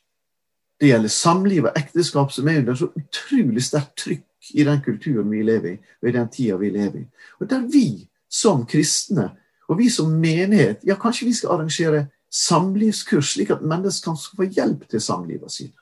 Det 0.81 0.89
gjelder 0.89 1.09
samliv 1.09 1.67
og 1.67 1.75
ekteskap, 1.77 2.31
som 2.33 2.49
er 2.49 2.63
under 2.63 2.79
så 2.79 2.89
utrolig 2.97 3.65
sterkt 3.67 3.97
trykk 3.99 4.55
i 4.55 4.65
den 4.65 4.81
kulturen 4.85 5.31
vi 5.31 5.43
lever 5.43 5.75
i, 5.75 5.77
og 6.03 6.09
i 6.09 6.15
den 6.15 6.31
tida 6.33 6.57
vi 6.57 6.71
lever 6.71 7.03
i. 7.03 7.05
Og 7.41 7.51
der 7.51 7.67
vi 7.73 8.09
som 8.31 8.63
kristne, 8.67 9.33
og 9.69 9.79
vi 9.79 9.91
som 9.91 10.15
menighet, 10.15 10.87
ja, 10.87 10.95
kanskje 10.95 11.27
vi 11.27 11.35
skal 11.35 11.57
arrangere 11.57 12.07
samlivskurs, 12.31 13.35
slik 13.35 13.51
at 13.51 13.67
mennesker 13.67 14.13
kan 14.13 14.23
få 14.37 14.47
hjelp 14.47 14.89
til 14.89 15.03
samlivet 15.03 15.53
sine. 15.53 15.80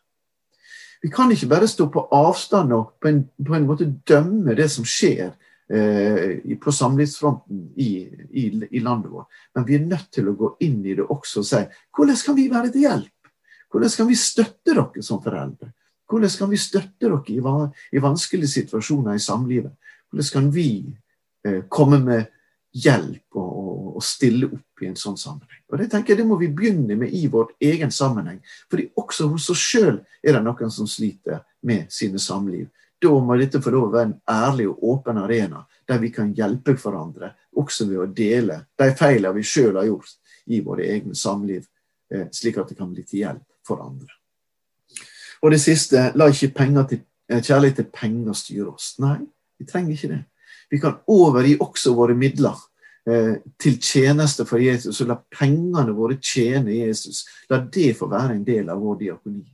Vi 1.03 1.11
kan 1.15 1.31
ikke 1.33 1.51
bare 1.51 1.69
stå 1.71 1.87
på 1.93 2.07
avstand 2.15 2.73
og 2.75 2.97
på 3.01 3.11
en, 3.11 3.23
på 3.47 3.55
en 3.55 3.69
måte 3.69 3.87
dømme 4.09 4.57
det 4.59 4.67
som 4.73 4.87
skjer 4.89 5.31
eh, 5.71 6.57
på 6.61 6.75
samlivsfronten 6.75 7.69
i, 7.77 7.91
i, 8.31 8.49
i, 8.71 8.81
landet 8.83 9.13
vårt, 9.13 9.29
men 9.55 9.67
vi 9.69 9.79
er 9.79 9.87
nødt 9.87 10.11
til 10.15 10.31
å 10.31 10.37
gå 10.39 10.55
inn 10.67 10.81
i 10.85 10.97
det 10.99 11.07
også 11.07 11.45
og 11.45 11.49
si 11.49 11.63
hvordan 11.97 12.23
kan 12.25 12.39
vi 12.39 12.49
være 12.51 12.73
til 12.75 12.87
hjelp? 12.89 13.15
Hvordan 13.69 13.95
kan 14.01 14.09
vi 14.09 14.17
støtte 14.17 14.73
dere 14.73 15.05
som 15.05 15.21
foreldre? 15.23 15.71
Hvordan 16.09 16.37
kan 16.41 16.51
vi 16.51 16.61
støtte 16.61 17.05
dere 17.05 17.21
i, 17.29 17.39
i 17.97 18.03
vanskelige 18.03 18.55
situasjoner 18.55 19.19
i 19.19 19.23
samlivet? 19.23 19.75
Hvordan 20.09 20.33
kan 20.33 20.51
vi 20.55 20.71
eh, 21.45 21.63
komme 21.69 22.01
med 22.01 22.31
hjelp 22.73 23.37
og, 23.37 23.49
og, 23.49 23.97
og, 23.97 24.03
stille 24.05 24.49
opp 24.49 24.65
i 24.83 24.89
en 24.91 24.97
sånn 24.97 25.17
sammenheng? 25.19 25.63
Og 25.73 25.79
Det 25.79 25.91
tenker 25.91 26.15
jeg 26.15 26.23
det 26.23 26.27
må 26.29 26.39
vi 26.41 26.49
begynne 26.49 26.97
med 26.97 27.13
i 27.15 27.27
vår 27.29 27.55
egen 27.61 27.91
sammenheng. 27.91 28.41
fordi 28.71 28.91
også 28.97 29.29
hos 29.29 29.51
oss 29.51 29.59
sjøl 29.59 30.01
er 30.23 30.33
det 30.33 30.43
noen 30.45 30.71
som 30.71 30.87
sliter 30.87 31.45
med 31.63 31.93
sine 31.93 32.19
samliv. 32.19 32.69
Da 33.01 33.09
må 33.09 33.37
dette 33.39 33.61
få 33.63 33.71
lov 33.71 33.89
å 33.89 33.93
være 33.93 34.07
en 34.07 34.21
ærlig 34.29 34.69
og 34.69 34.83
åpen 34.83 35.19
arena 35.19 35.67
der 35.89 35.99
vi 35.99 36.11
kan 36.11 36.35
hjelpe 36.35 36.75
hverandre, 36.75 37.33
også 37.57 37.87
ved 37.89 37.99
å 37.99 38.07
dele 38.07 38.67
de 38.79 38.91
feilene 38.95 39.35
vi 39.35 39.43
sjøl 39.43 39.77
har 39.77 39.87
gjort 39.87 40.17
i 40.47 40.61
våre 40.61 40.87
egne 40.87 41.15
samliv, 41.15 41.67
eh, 42.11 42.27
slik 42.33 42.59
at 42.59 42.69
det 42.69 42.79
kan 42.79 42.93
bli 42.93 43.03
til 43.03 43.21
hjelp 43.21 43.45
for 43.67 43.81
andre. 43.85 44.09
Og 45.43 45.53
det 45.55 45.61
siste, 45.61 46.13
la 46.15 46.29
ikke 46.29 46.89
til, 46.89 47.01
eh, 47.29 47.41
kjærlighet 47.41 47.77
til 47.77 47.85
penger 47.85 48.33
styre 48.33 48.75
oss. 48.75 48.95
Nei, 48.99 49.19
vi 49.59 49.65
trenger 49.65 49.93
ikke 49.93 50.09
det. 50.09 50.25
Vi 50.71 50.79
kan 50.79 50.99
overgi 51.09 51.57
også 51.59 51.95
våre 51.95 52.15
midler 52.15 52.57
til 53.59 53.77
tjeneste 53.81 54.45
for 54.45 54.61
Jesus, 54.61 54.99
og 55.01 55.09
la 55.09 55.15
pengene 55.33 55.95
våre 55.97 56.19
tjene 56.21 56.75
Jesus. 56.75 57.23
La 57.49 57.61
det 57.63 57.95
få 57.97 58.09
være 58.11 58.35
en 58.35 58.45
del 58.45 58.69
av 58.69 58.83
vår 58.83 58.99
diakoni. 59.05 59.47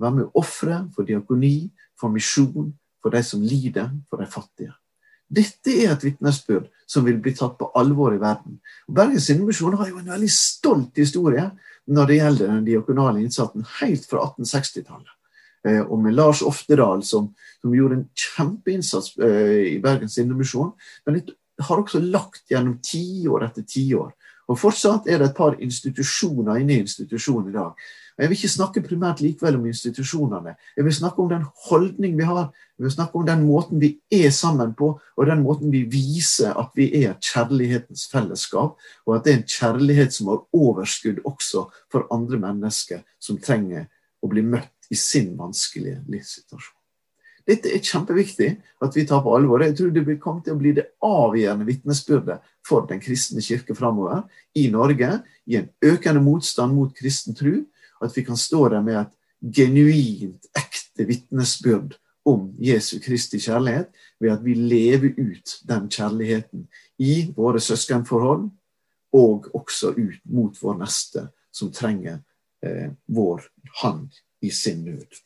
Vær 0.00 0.16
med 0.16 0.26
å 0.26 0.42
ofre 0.42 0.80
for 0.96 1.06
diakoni, 1.06 1.68
for 1.96 2.12
misjon, 2.12 2.72
for 3.02 3.14
de 3.14 3.22
som 3.24 3.44
lider, 3.44 3.92
for 4.10 4.20
de 4.20 4.26
fattige. 4.28 4.74
Dette 5.26 5.72
er 5.74 5.90
et 5.90 6.04
vitnesbyrd 6.06 6.68
som 6.86 7.06
vil 7.06 7.18
bli 7.22 7.32
tatt 7.34 7.56
på 7.58 7.70
alvor 7.78 8.14
i 8.14 8.20
verden. 8.22 8.60
Bergens 8.86 9.26
Indremisjon 9.32 9.74
har 9.78 9.90
jo 9.90 9.98
en 9.98 10.12
veldig 10.12 10.30
stolt 10.30 11.00
historie 11.00 11.48
når 11.86 12.10
det 12.10 12.18
gjelder 12.20 12.52
den 12.52 12.66
diakonale 12.66 13.22
innsatsen 13.22 13.66
helt 13.80 14.06
fra 14.06 14.22
1860-tallet. 14.28 15.12
Eh, 15.66 15.82
og 15.82 15.98
med 16.02 16.14
Lars 16.14 16.44
Oftedal, 16.46 17.02
som, 17.06 17.32
som 17.62 17.74
gjorde 17.74 17.98
en 17.98 18.06
kjempeinnsats 18.14 19.16
eh, 19.18 19.72
i 19.72 19.76
Bergens 19.82 20.18
Indremisjon. 20.22 20.70
Men 21.06 21.18
det 21.18 21.34
har 21.62 21.82
også 21.82 22.02
lagt 22.04 22.44
gjennom 22.50 22.78
tiår 22.84 23.46
etter 23.48 23.64
tiår. 23.68 24.10
Og 24.46 24.58
fortsatt 24.60 25.08
er 25.10 25.18
det 25.18 25.30
et 25.30 25.38
par 25.38 25.56
institusjoner 25.62 26.60
inne 26.60 26.76
i 26.76 26.82
institusjonen 26.84 27.50
i 27.50 27.56
dag 27.56 27.86
jeg 28.16 28.30
vil 28.30 28.38
ikke 28.38 28.48
snakke 28.48 28.82
primært 28.84 29.20
likevel 29.20 29.58
om 29.58 29.66
institusjonene. 29.68 30.54
Jeg 30.76 30.84
vil 30.86 30.94
snakke 30.94 31.20
om 31.20 31.28
den 31.28 31.42
holdning 31.68 32.14
vi 32.16 32.24
har. 32.24 32.48
Jeg 32.78 32.86
vil 32.86 32.94
snakke 32.94 33.20
om 33.20 33.26
den 33.28 33.42
måten 33.44 33.80
vi 33.80 33.90
er 34.12 34.30
sammen 34.32 34.72
på, 34.76 34.88
og 35.16 35.26
den 35.28 35.42
måten 35.44 35.72
vi 35.72 35.82
viser 35.92 36.56
at 36.56 36.72
vi 36.76 36.88
er 37.02 37.18
kjærlighetens 37.20 38.06
fellesskap, 38.12 38.80
og 39.06 39.16
at 39.16 39.24
det 39.24 39.32
er 39.32 39.38
en 39.40 39.50
kjærlighet 39.52 40.16
som 40.16 40.32
har 40.32 40.46
overskudd 40.56 41.20
også 41.24 41.66
for 41.92 42.08
andre 42.12 42.40
mennesker 42.40 43.04
som 43.20 43.40
trenger 43.40 43.84
å 44.24 44.32
bli 44.32 44.44
møtt 44.44 44.88
i 44.90 44.96
sin 44.96 45.34
vanskelige 45.36 46.00
livssituasjon. 46.08 46.75
Dette 47.46 47.70
er 47.70 47.82
kjempeviktig 47.84 48.48
at 48.82 48.96
vi 48.96 49.04
tar 49.06 49.20
på 49.22 49.34
alvor. 49.36 49.62
Jeg 49.62 49.76
tror 49.78 49.92
det 49.94 50.02
vil 50.06 50.18
komme 50.22 50.42
til 50.42 50.56
å 50.56 50.60
bli 50.60 50.72
det 50.74 50.88
avgjørende 51.06 51.66
vitnesbyrdet 51.68 52.42
for 52.66 52.88
den 52.90 53.02
kristne 53.02 53.44
kirke 53.44 53.76
framover 53.78 54.24
i 54.58 54.66
Norge, 54.72 55.20
i 55.46 55.60
en 55.60 55.68
økende 55.84 56.22
motstand 56.24 56.74
mot 56.74 56.94
kristen 56.96 57.36
tro, 57.38 57.60
at 58.02 58.16
vi 58.16 58.24
kan 58.26 58.38
stå 58.38 58.66
der 58.74 58.82
med 58.82 58.98
et 59.04 59.14
genuint, 59.56 60.50
ekte 60.58 61.06
vitnesbyrd 61.06 61.94
om 62.26 62.48
Jesu 62.58 62.98
Kristi 63.04 63.38
kjærlighet, 63.38 63.92
ved 64.20 64.32
at 64.34 64.42
vi 64.44 64.56
lever 64.58 65.14
ut 65.14 65.58
den 65.68 65.86
kjærligheten 65.92 66.66
i 66.98 67.28
våre 67.36 67.62
søskenforhold, 67.62 68.48
og 69.14 69.46
også 69.54 69.94
ut 69.94 70.18
mot 70.24 70.58
vår 70.62 70.80
neste, 70.82 71.28
som 71.54 71.70
trenger 71.72 72.18
eh, 72.66 72.90
vår 73.06 73.46
hand 73.84 74.18
i 74.42 74.50
sin 74.50 74.82
nød. 74.84 75.22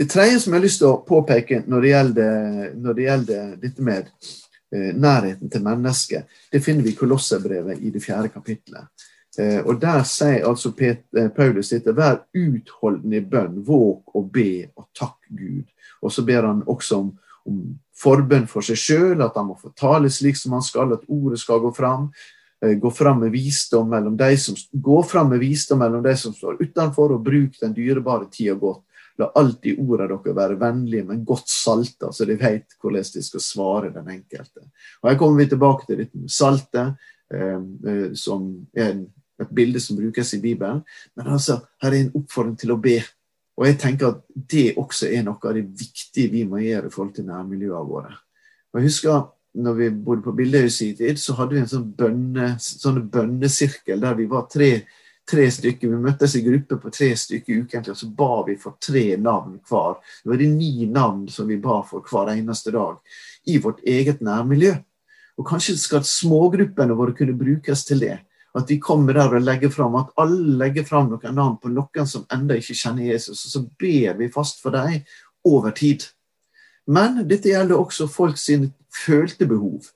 Det 0.00 0.06
tredje 0.08 0.38
som 0.40 0.54
jeg 0.54 0.62
har 0.62 0.64
lyst 0.64 0.80
til 0.80 0.88
å 0.88 1.02
påpeke 1.04 1.58
når 1.68 1.82
det 1.84 1.88
gjelder, 1.90 2.68
når 2.80 2.94
det 2.96 3.02
gjelder 3.04 3.48
dette 3.60 3.82
med 3.84 4.06
eh, 4.08 4.94
nærheten 4.96 5.52
til 5.52 5.66
mennesket, 5.66 6.38
det 6.48 6.62
finner 6.64 6.86
vi 6.86 6.94
i 6.94 6.96
Kolosserbrevet 6.96 7.82
i 7.84 7.92
det 7.92 8.00
fjerde 8.00 8.30
kapitlet. 8.32 8.88
Eh, 9.36 9.58
og 9.60 9.76
Der 9.82 10.00
sier 10.08 10.48
altså 10.48 10.72
eh, 10.80 11.28
Paulus 11.36 11.74
dette, 11.74 11.92
vær 11.92 12.22
utholdende 12.32 13.20
i 13.20 13.28
bønn, 13.28 13.60
våg 13.66 14.16
og 14.16 14.32
be 14.32 14.70
og 14.72 14.88
takk 14.96 15.20
Gud. 15.28 15.68
Og 16.00 16.16
så 16.16 16.24
ber 16.24 16.48
han 16.48 16.64
også 16.64 17.02
om, 17.04 17.12
om 17.44 17.62
forbønn 17.92 18.48
for 18.48 18.64
seg 18.64 18.80
sjøl, 18.80 19.20
at 19.20 19.36
han 19.36 19.50
må 19.52 19.60
få 19.60 19.74
tale 19.76 20.08
slik 20.08 20.40
som 20.40 20.56
han 20.56 20.64
skal, 20.64 20.96
at 20.96 21.04
ordet 21.12 21.44
skal 21.44 21.60
gå 21.60 21.76
fram. 21.76 22.08
Gå 22.60 22.90
fram 22.92 23.20
med 23.20 23.32
visdom 23.32 23.86
mellom 23.88 24.16
de 24.20 24.32
som, 24.40 24.56
gå 24.72 25.02
fram 25.08 25.28
med 25.32 25.44
visdom 25.44 25.80
mellom 25.80 26.00
de 26.04 26.16
som 26.16 26.32
står 26.32 26.56
utenfor, 26.60 27.12
og 27.12 27.24
bruk 27.24 27.60
den 27.60 27.76
dyrebare 27.76 28.32
tida 28.32 28.56
godt. 28.56 28.86
La 29.20 29.30
alltid 29.36 29.78
ordene 29.82 30.16
dere 30.24 30.36
være 30.36 30.58
vennlige, 30.60 31.06
men 31.08 31.24
godt 31.28 31.50
salta, 31.52 32.10
så 32.12 32.26
de 32.28 32.38
vet 32.40 32.76
hvordan 32.80 33.08
de 33.14 33.22
skal 33.26 33.44
svare 33.44 33.92
den 33.94 34.08
enkelte. 34.16 34.66
Og 35.02 35.10
Her 35.10 35.18
kommer 35.20 35.42
vi 35.42 35.50
tilbake 35.52 35.88
til 35.88 36.02
dette 36.02 36.20
med 36.20 36.32
saltet, 36.32 37.08
eh, 37.34 38.12
som 38.16 38.52
er 38.74 39.02
et 39.40 39.54
bilde 39.56 39.80
som 39.80 39.96
brukes 39.96 40.34
i 40.34 40.40
Bibelen. 40.40 40.82
Men 41.16 41.32
altså, 41.36 41.60
her 41.82 41.92
er 41.92 42.04
en 42.04 42.14
oppfordring 42.20 42.56
til 42.60 42.74
å 42.74 42.80
be. 42.80 42.98
Og 43.60 43.66
jeg 43.68 43.78
tenker 43.80 44.14
at 44.14 44.22
det 44.34 44.70
også 44.80 45.10
er 45.12 45.24
noe 45.26 45.40
av 45.44 45.56
det 45.56 45.66
viktige 45.66 46.32
vi 46.32 46.46
må 46.48 46.62
gjøre 46.62 46.88
i 46.88 46.94
forhold 46.94 47.14
til 47.16 47.28
nærmiljøene 47.28 47.88
våre. 47.88 48.14
Og 48.72 48.80
jeg 48.80 48.88
husker 48.88 49.28
når 49.60 49.74
vi 49.74 49.88
bodde 49.90 50.22
på 50.22 50.34
Bildøy 50.38 50.68
i 50.68 50.92
tid, 50.94 51.18
så 51.18 51.34
hadde 51.38 51.56
vi 51.56 51.60
en 51.64 51.70
sånn 51.70 51.88
bønne, 51.98 52.52
sånn 52.62 53.02
bønnesirkel 53.10 54.00
der 54.00 54.14
vi 54.18 54.28
var 54.30 54.46
tre, 54.52 54.70
tre 55.28 55.46
stykker. 55.52 55.90
Vi 55.90 56.04
møttes 56.04 56.36
i 56.36 56.44
gruppe 56.44 56.78
på 56.80 56.92
tre 56.94 57.10
stykker 57.16 57.64
ukentlig, 57.64 57.94
og 57.94 57.98
så 58.00 58.08
ba 58.16 58.42
vi 58.46 58.56
for 58.60 58.78
tre 58.82 59.04
navn 59.20 59.58
hver. 59.68 59.98
Det 60.22 60.32
var 60.32 60.40
de 60.40 60.48
ni 60.52 60.86
navn 60.86 61.26
som 61.32 61.50
vi 61.50 61.58
ba 61.60 61.80
for 61.86 62.06
hver 62.06 62.32
eneste 62.34 62.74
dag 62.74 62.98
i 63.50 63.58
vårt 63.62 63.82
eget 63.86 64.22
nærmiljø. 64.24 64.74
Og 65.40 65.46
kanskje 65.48 65.78
skal 65.80 66.04
smågruppene 66.04 66.96
våre 66.96 67.14
kunne 67.16 67.38
brukes 67.38 67.84
til 67.88 68.02
det. 68.04 68.18
At 68.56 68.70
vi 68.70 68.80
kommer 68.82 69.14
der 69.14 69.36
og 69.36 69.44
legger 69.46 69.70
fram, 69.70 69.94
at 69.94 70.10
alle 70.18 70.56
legger 70.58 70.84
fram 70.84 71.12
noen 71.12 71.36
navn 71.36 71.56
på 71.62 71.70
noen 71.70 72.08
som 72.08 72.26
ennå 72.34 72.58
ikke 72.58 72.74
kjenner 72.74 73.12
Jesus. 73.12 73.44
Og 73.46 73.52
så 73.54 73.62
ber 73.78 74.18
vi 74.18 74.32
fast 74.34 74.58
for 74.62 74.74
dem 74.74 75.04
over 75.46 75.70
tid. 75.70 76.08
Men 76.90 77.22
dette 77.30 77.52
gjelder 77.52 77.78
også 77.78 78.08
folk 78.10 78.40
sine 78.40 78.72
følte 78.90 79.46
behov. 79.46 79.92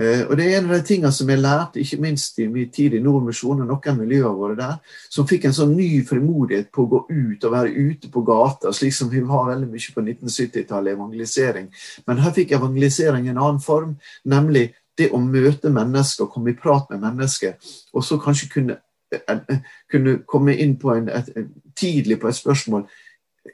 Eh, 0.00 0.22
og 0.30 0.36
Det 0.36 0.44
er 0.46 0.58
en 0.58 0.70
av 0.70 0.78
de 0.78 0.86
tingene 0.86 1.12
som 1.12 1.28
jeg 1.28 1.42
lærte, 1.42 1.80
ikke 1.80 2.00
minst 2.00 2.38
i 2.40 2.46
min 2.48 2.70
tid 2.72 2.94
i 2.96 3.02
Nordmisjonen, 3.04 3.66
noen 3.68 3.98
miljøer 3.98 4.32
våre 4.32 4.56
der, 4.56 4.78
som 5.12 5.26
fikk 5.28 5.44
en 5.44 5.56
sånn 5.56 5.74
ny 5.76 5.88
frimodighet 6.08 6.70
på 6.72 6.86
å 6.86 6.90
gå 6.94 7.00
ut 7.10 7.44
og 7.44 7.52
være 7.52 7.74
ute 7.74 8.08
på 8.12 8.22
gata, 8.24 8.72
slik 8.72 8.96
som 8.96 9.10
vi 9.12 9.20
var 9.20 9.50
veldig 9.50 9.68
mye 9.68 9.94
på 9.94 10.04
1970-tallet, 10.06 10.96
evangelisering. 10.96 11.68
Men 12.06 12.22
her 12.24 12.32
fikk 12.32 12.56
evangelisering 12.56 13.28
en 13.28 13.42
annen 13.42 13.60
form, 13.60 13.98
nemlig 14.24 14.70
det 14.96 15.10
å 15.12 15.20
møte 15.20 15.72
mennesker, 15.72 16.32
komme 16.32 16.54
i 16.54 16.56
prat 16.56 16.88
med 16.94 17.04
mennesker, 17.04 17.60
og 17.92 18.04
så 18.04 18.16
kanskje 18.20 18.50
kunne, 18.54 18.78
eh, 19.12 19.60
kunne 19.90 20.22
komme 20.24 20.56
inn 20.56 20.78
på 20.80 20.94
en, 20.94 21.08
et, 21.08 21.28
tidlig 21.76 22.20
på 22.20 22.28
et 22.28 22.40
spørsmål 22.40 22.88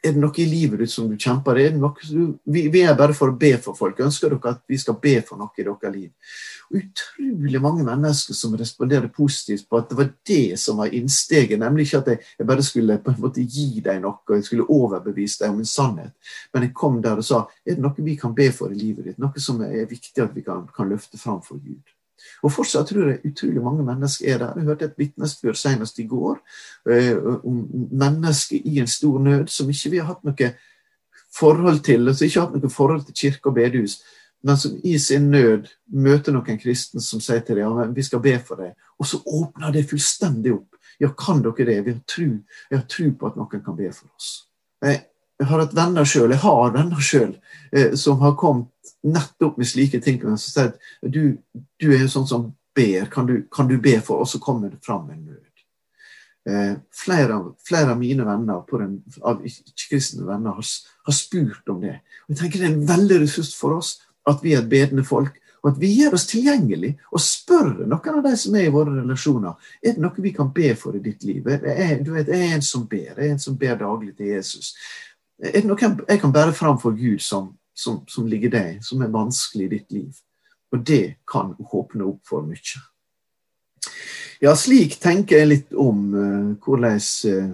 er 0.02 0.12
det 0.14 0.20
noe 0.20 0.42
i 0.42 0.46
livet 0.48 0.82
ditt 0.82 0.92
som 0.92 1.08
du 1.10 1.16
kjemper? 1.16 1.58
Er 1.60 1.74
vi, 2.44 2.66
vi, 2.72 2.82
er 2.82 2.98
bare 2.98 3.14
for 3.16 3.32
å 3.32 3.38
be 3.38 3.54
for 3.62 3.78
folk. 3.78 4.00
Ønsker 4.04 4.32
dere 4.32 4.52
at 4.54 4.62
vi 4.68 4.78
skal 4.80 4.98
be 5.02 5.16
for 5.26 5.40
noe 5.40 5.54
i 5.56 5.64
deres 5.66 5.94
liv? 5.94 6.10
Og 6.66 6.78
utrolig 6.80 7.60
mange 7.62 7.86
mennesker 7.86 8.34
som 8.34 8.56
responderer 8.58 9.08
positivt 9.14 9.68
på 9.70 9.80
at 9.80 9.90
det 9.90 9.98
var 10.00 10.12
det 10.26 10.58
som 10.60 10.82
var 10.82 10.94
innsteget. 10.94 11.60
Nemlig 11.62 11.86
ikke 11.86 12.02
at 12.02 12.12
jeg, 12.12 12.22
jeg 12.40 12.50
bare 12.52 12.66
skulle 12.66 12.98
på 13.02 13.14
en 13.14 13.20
måte 13.22 13.44
gi 13.44 13.82
deg 13.84 14.00
noe, 14.02 14.18
jeg 14.34 14.48
skulle 14.48 14.68
overbevise 14.76 15.44
deg 15.44 15.54
om 15.54 15.62
en 15.62 15.72
sannhet. 15.72 16.32
Men 16.52 16.66
jeg 16.66 16.74
kom 16.76 16.98
der 17.04 17.22
og 17.22 17.28
sa 17.28 17.44
er 17.64 17.76
det 17.76 17.84
noe 17.84 18.06
vi 18.06 18.18
kan 18.20 18.34
be 18.36 18.50
for 18.54 18.74
i 18.74 18.80
livet 18.80 19.12
ditt? 19.12 19.20
Noe 19.22 19.42
som 19.42 19.62
er 19.66 19.86
viktig 19.90 20.24
at 20.24 20.34
vi 20.34 20.44
kan, 20.46 20.66
kan 20.74 20.90
løfte 20.90 21.20
fram 21.20 21.42
for 21.44 21.62
Gud. 21.62 21.95
Og 22.42 22.52
fortsatt 22.52 22.90
tror 22.90 23.10
jeg 23.10 23.32
utrolig 23.32 23.62
mange 23.64 23.84
mennesker 23.86 24.34
er 24.34 24.42
der. 24.42 24.60
Jeg 24.60 24.68
hørte 24.70 24.88
et 24.90 24.98
vitnesbyrd 25.00 25.58
senest 25.58 25.98
i 25.98 26.06
går 26.10 26.38
eh, 26.90 27.16
om 27.16 27.62
mennesker 27.92 28.60
i 28.64 28.80
en 28.82 28.90
stor 28.90 29.18
nød 29.22 29.50
som 29.52 29.70
ikke 29.70 29.92
vi 29.94 30.02
har 30.02 30.10
hatt 30.12 30.24
noe 30.26 30.52
forhold 31.36 31.82
til, 31.84 32.08
altså 32.08 32.24
ikke 32.24 32.40
har 32.40 32.46
hatt 32.48 32.62
noe 32.62 32.72
forhold 32.72 33.04
til 33.06 33.18
kirke 33.22 33.50
og 33.50 33.58
bedehus. 33.58 34.02
men 34.42 34.56
som 34.56 34.80
i 34.84 34.98
sin 34.98 35.30
nød 35.30 35.66
møter 35.90 36.32
noen 36.32 36.58
kristne 36.60 37.00
som 37.02 37.20
sier 37.20 37.40
til 37.42 37.56
dem 37.56 37.78
ja, 37.80 37.86
vi 37.90 38.02
skal 38.02 38.20
be 38.22 38.38
for 38.38 38.60
deg, 38.60 38.76
og 38.98 39.06
så 39.06 39.18
åpner 39.26 39.72
det 39.72 39.88
fullstendig 39.90 40.52
opp. 40.54 40.76
Ja, 41.00 41.08
kan 41.18 41.42
dere 41.42 41.66
det? 41.66 41.80
Vi 41.84 41.92
har 41.92 42.02
tro, 42.06 42.28
jeg 42.70 42.78
har 42.78 42.86
tro 42.88 43.10
på 43.18 43.26
at 43.26 43.36
noen 43.36 43.64
kan 43.64 43.76
be 43.76 43.90
for 43.92 44.08
oss. 44.14 44.28
Jeg 44.84 45.48
har 45.48 45.60
hatt 45.60 45.74
venner 45.76 46.06
sjøl, 46.08 46.30
jeg 46.30 46.40
har 46.44 46.70
venner 46.76 47.02
sjøl, 47.02 47.34
eh, 47.72 47.96
som 47.98 48.20
har 48.22 48.36
kommet 48.40 48.70
nettopp 49.06 49.58
med 49.60 49.68
slike 49.68 50.00
ting. 50.04 50.20
Som 50.22 50.38
sier 50.42 50.72
at 50.72 50.78
du, 51.02 51.38
du 51.80 51.90
er 51.92 52.04
jo 52.04 52.12
sånn 52.12 52.28
som 52.30 52.48
ber, 52.76 53.08
kan 53.12 53.28
du, 53.28 53.40
kan 53.52 53.68
du 53.70 53.78
be 53.82 53.98
for? 54.04 54.24
Og 54.24 54.30
så 54.30 54.40
kommer 54.42 54.72
det 54.72 54.84
fram 54.84 55.08
en 55.10 55.24
nød. 55.24 55.42
Eh, 56.46 56.74
flere, 56.94 57.40
flere, 57.68 57.90
av 57.90 57.98
mine 57.98 58.22
venner, 58.24 58.62
den, 58.78 59.00
av 59.26 59.40
ikke-kristne 59.46 60.28
venner, 60.28 60.54
har, 60.54 60.68
har, 61.08 61.16
spurt 61.16 61.72
om 61.72 61.80
det. 61.82 61.96
Og 62.26 62.34
jeg 62.34 62.38
tenker 62.38 62.62
Det 62.62 62.68
er 62.68 62.76
en 62.76 62.86
veldig 62.92 63.18
ressurs 63.24 63.50
for 63.58 63.80
oss 63.80 63.96
at 64.30 64.44
vi 64.44 64.54
er 64.54 64.62
et 64.62 64.70
bedende 64.70 65.02
folk, 65.06 65.40
og 65.64 65.72
at 65.72 65.80
vi 65.82 65.90
gjør 65.96 66.14
oss 66.14 66.28
tilgjengelig 66.30 66.92
og 67.10 67.22
spør 67.22 67.72
noen 67.82 68.20
av 68.20 68.22
de 68.28 68.32
som 68.38 68.54
er 68.54 68.68
i 68.68 68.74
våre 68.74 68.94
relasjoner 68.94 69.72
er 69.82 69.96
det 69.96 70.02
noe 70.04 70.22
vi 70.22 70.30
kan 70.36 70.52
be 70.54 70.70
for 70.78 70.94
i 70.94 71.02
ditt 71.02 71.26
liv. 71.26 71.48
Er, 71.50 71.96
du 72.06 72.12
vet, 72.14 72.30
er 72.30 72.54
en 72.54 72.62
som 72.62 72.84
ber, 72.86 73.16
er 73.16 73.32
en 73.32 73.42
som 73.42 73.58
ber 73.58 73.74
daglig 73.80 74.14
til 74.14 74.30
Jesus. 74.36 74.76
Er 75.42 75.58
det 75.58 75.66
noe 75.66 75.82
jeg 75.82 76.22
kan 76.22 76.34
bære 76.34 76.54
fram 76.54 76.78
for 76.78 76.94
Gud 76.94 77.18
som, 77.26 77.50
som, 77.78 78.00
som 78.08 78.26
ligger 78.26 78.52
deg, 78.52 78.84
som 78.84 79.02
er 79.02 79.12
vanskelig 79.12 79.66
i 79.66 79.72
ditt 79.76 79.92
liv? 79.92 80.20
Og 80.72 80.82
det 80.86 81.16
kan 81.28 81.54
åpne 81.58 82.06
opp 82.08 82.22
for 82.26 82.46
mye. 82.46 82.82
Ja, 84.42 84.52
slik 84.58 84.98
tenker 85.00 85.40
jeg 85.40 85.50
litt 85.50 85.76
om 85.78 86.02
uh, 86.12 86.56
hvordan 86.64 86.98
uh, 86.98 87.52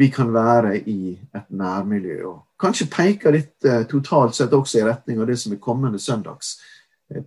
vi 0.00 0.08
kan 0.12 0.30
være 0.32 0.78
i 0.88 1.16
et 1.34 1.50
nærmiljø. 1.50 2.20
Og 2.30 2.60
kanskje 2.60 2.88
peker 2.92 3.36
dette 3.36 3.80
uh, 3.82 3.84
totalt 3.90 4.36
sett 4.38 4.54
også 4.54 4.80
i 4.80 4.86
retning 4.86 5.20
av 5.20 5.28
det 5.28 5.36
som 5.40 5.52
er 5.52 5.62
kommende 5.62 6.00
søndags 6.00 6.56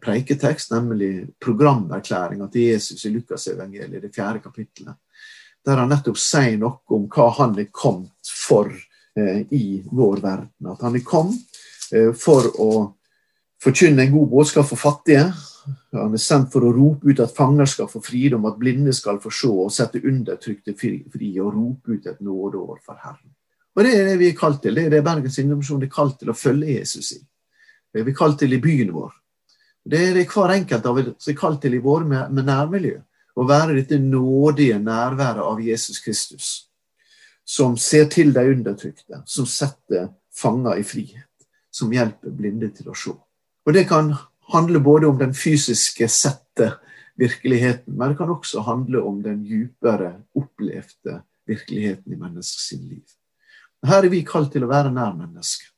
preiketekst, 0.01 0.71
nemlig 0.73 1.27
programerklæringa 1.43 2.47
til 2.51 2.71
Jesus 2.71 3.03
i 3.05 3.11
Lukasevangeliet, 3.13 4.01
det 4.01 4.15
fjerde 4.15 4.41
kapittelet. 4.41 4.97
Der 5.63 5.77
han 5.77 5.91
nettopp 5.91 6.17
sier 6.19 6.57
noe 6.59 6.81
om 6.97 7.05
hva 7.13 7.27
han 7.37 7.53
er 7.61 7.69
kommet 7.71 8.31
for 8.31 8.71
Eh, 9.17 9.37
i 9.49 9.83
vår 9.91 10.17
verden. 10.17 10.67
At 10.69 10.81
han 10.81 10.95
er 10.95 11.01
kommet 11.05 11.39
eh, 11.41 11.66
for 12.17 12.49
å 12.59 12.71
forkynne 13.63 14.05
en 14.05 14.13
god 14.13 14.29
budskap 14.31 14.67
for 14.69 14.79
fattige. 14.79 15.25
Han 15.95 16.13
er 16.15 16.21
sendt 16.21 16.51
for 16.53 16.63
å 16.63 16.73
rope 16.75 17.09
ut 17.09 17.19
at 17.23 17.33
fanger 17.35 17.67
skal 17.67 17.89
få 17.91 18.01
fridom, 18.03 18.45
at 18.47 18.59
blinde 18.59 18.93
skal 18.95 19.19
få 19.23 19.31
se, 19.33 19.49
og 19.51 19.73
sette 19.73 20.03
undertrykte 20.03 20.75
fri, 20.77 21.31
og 21.41 21.53
rope 21.53 21.97
ut 21.97 22.07
et 22.07 22.21
nådeår 22.23 22.77
for 22.85 22.99
Herren. 23.01 23.33
Og 23.77 23.83
Det 23.83 23.93
er 23.93 24.05
det 24.09 24.17
vi 24.17 24.29
er 24.31 24.37
kalt 24.37 24.61
til. 24.61 24.75
Det 24.75 24.85
er 24.85 24.95
det 24.95 25.03
Bergens 25.05 25.37
Indremisjon 25.37 25.83
er 25.83 25.91
kalt 25.93 26.17
til 26.19 26.31
å 26.31 26.37
følge 26.37 26.79
Jesus 26.79 27.11
i. 27.13 27.19
Det 27.93 28.01
er 28.01 28.07
vi 28.07 28.15
kalt 28.17 28.39
til 28.39 28.53
i 28.53 28.61
byen 28.61 28.93
vår. 28.93 29.11
Det 29.87 29.99
er 30.09 30.15
det 30.17 30.27
hver 30.31 30.55
enkelt 30.55 30.85
av 30.85 30.97
oss 30.99 31.29
er 31.29 31.37
kalt 31.37 31.61
til 31.61 31.77
i 31.77 31.83
våre 31.83 32.07
med 32.07 32.45
nærmiljø. 32.45 32.97
Å 33.37 33.45
være 33.45 33.75
dette 33.77 33.99
nådige 34.01 34.79
nærværet 34.81 35.45
av 35.45 35.61
Jesus 35.61 35.99
Kristus 36.01 36.47
som 37.47 37.77
ser 37.79 38.09
til 38.11 38.33
de 38.35 38.43
undertrykte, 38.51 39.21
som 39.25 39.45
setter 39.47 40.09
fanger 40.35 40.81
i 40.81 40.83
frihet, 40.83 41.26
som 41.77 41.93
hjelper 41.93 42.33
blinde 42.33 42.71
til 42.73 42.89
å 42.89 42.97
se. 42.97 43.13
Og 43.67 43.73
Det 43.73 43.85
kan 43.87 44.13
handle 44.53 44.79
både 44.79 45.07
om 45.07 45.17
den 45.19 45.33
fysiske, 45.33 46.07
sette 46.07 46.71
virkeligheten, 47.17 47.93
men 47.97 48.09
det 48.09 48.17
kan 48.17 48.29
også 48.29 48.63
handle 48.65 49.01
om 49.01 49.21
den 49.23 49.43
djupere, 49.45 50.13
opplevde 50.35 51.21
virkeligheten 51.47 52.13
i 52.13 52.19
menneskets 52.19 52.71
liv. 52.77 53.03
Her 53.85 54.05
er 54.05 54.09
vi 54.09 54.23
kalt 54.25 54.51
til 54.53 54.65
å 54.65 54.71
være 54.71 54.91
nær 54.93 55.15
mennesket. 55.17 55.71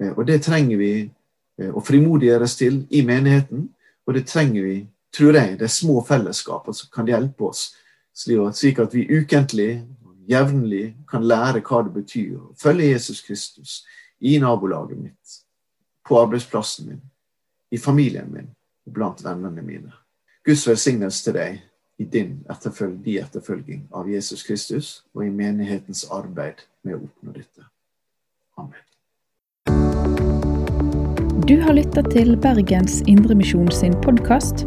Eh, 0.00 0.12
og 0.14 0.26
det 0.26 0.42
trenger 0.46 0.78
vi 0.78 0.92
eh, 1.02 1.70
å 1.70 1.82
frimodiggjøres 1.84 2.56
til 2.58 2.80
i 2.90 3.02
menigheten, 3.06 3.68
og 4.06 4.14
det 4.14 4.26
trenger 4.28 4.64
vi, 4.64 4.78
tror 5.14 5.36
jeg, 5.36 5.58
de 5.60 5.68
små 5.68 6.00
fellesskapene 6.06 6.76
som 6.76 6.90
kan 6.94 7.08
hjelpe 7.08 7.48
oss, 7.50 7.70
slik 8.14 8.80
at 8.82 8.94
vi 8.94 9.06
ukentlig 9.08 9.84
jevnlig 10.28 10.96
kan 11.08 11.24
lære 11.24 11.62
hva 11.64 11.82
det 11.86 11.94
betyr 11.94 12.36
å 12.36 12.54
følge 12.58 12.90
Jesus 12.92 13.22
Kristus 13.24 13.78
i 14.20 14.38
nabolaget 14.38 14.98
mitt, 14.98 15.38
på 16.08 16.20
arbeidsplassen 16.20 16.88
min, 16.88 17.00
i 17.70 17.78
familien 17.78 18.30
min 18.32 18.50
og 18.86 18.94
blant 18.96 19.24
vennene 19.24 19.62
mine. 19.62 19.92
Guds 20.44 20.66
velsignelse 20.68 21.24
til 21.24 21.36
deg 21.36 21.58
i 21.98 22.06
din 22.08 22.38
etterfølg, 22.50 23.00
de 23.04 23.18
etterfølging 23.20 23.88
av 23.92 24.08
Jesus 24.10 24.44
Kristus 24.46 24.92
og 25.14 25.26
i 25.26 25.30
menighetens 25.34 26.06
arbeid 26.14 26.64
med 26.86 26.96
å 26.96 27.02
oppnå 27.08 27.34
dette. 27.36 27.66
Amen. 28.58 28.84
Du 31.48 31.56
har 31.64 31.76
lytta 31.76 32.04
til 32.12 32.36
Bergens 32.40 33.00
Indremisjon 33.08 33.70
sin 33.72 33.96
podkast. 34.04 34.66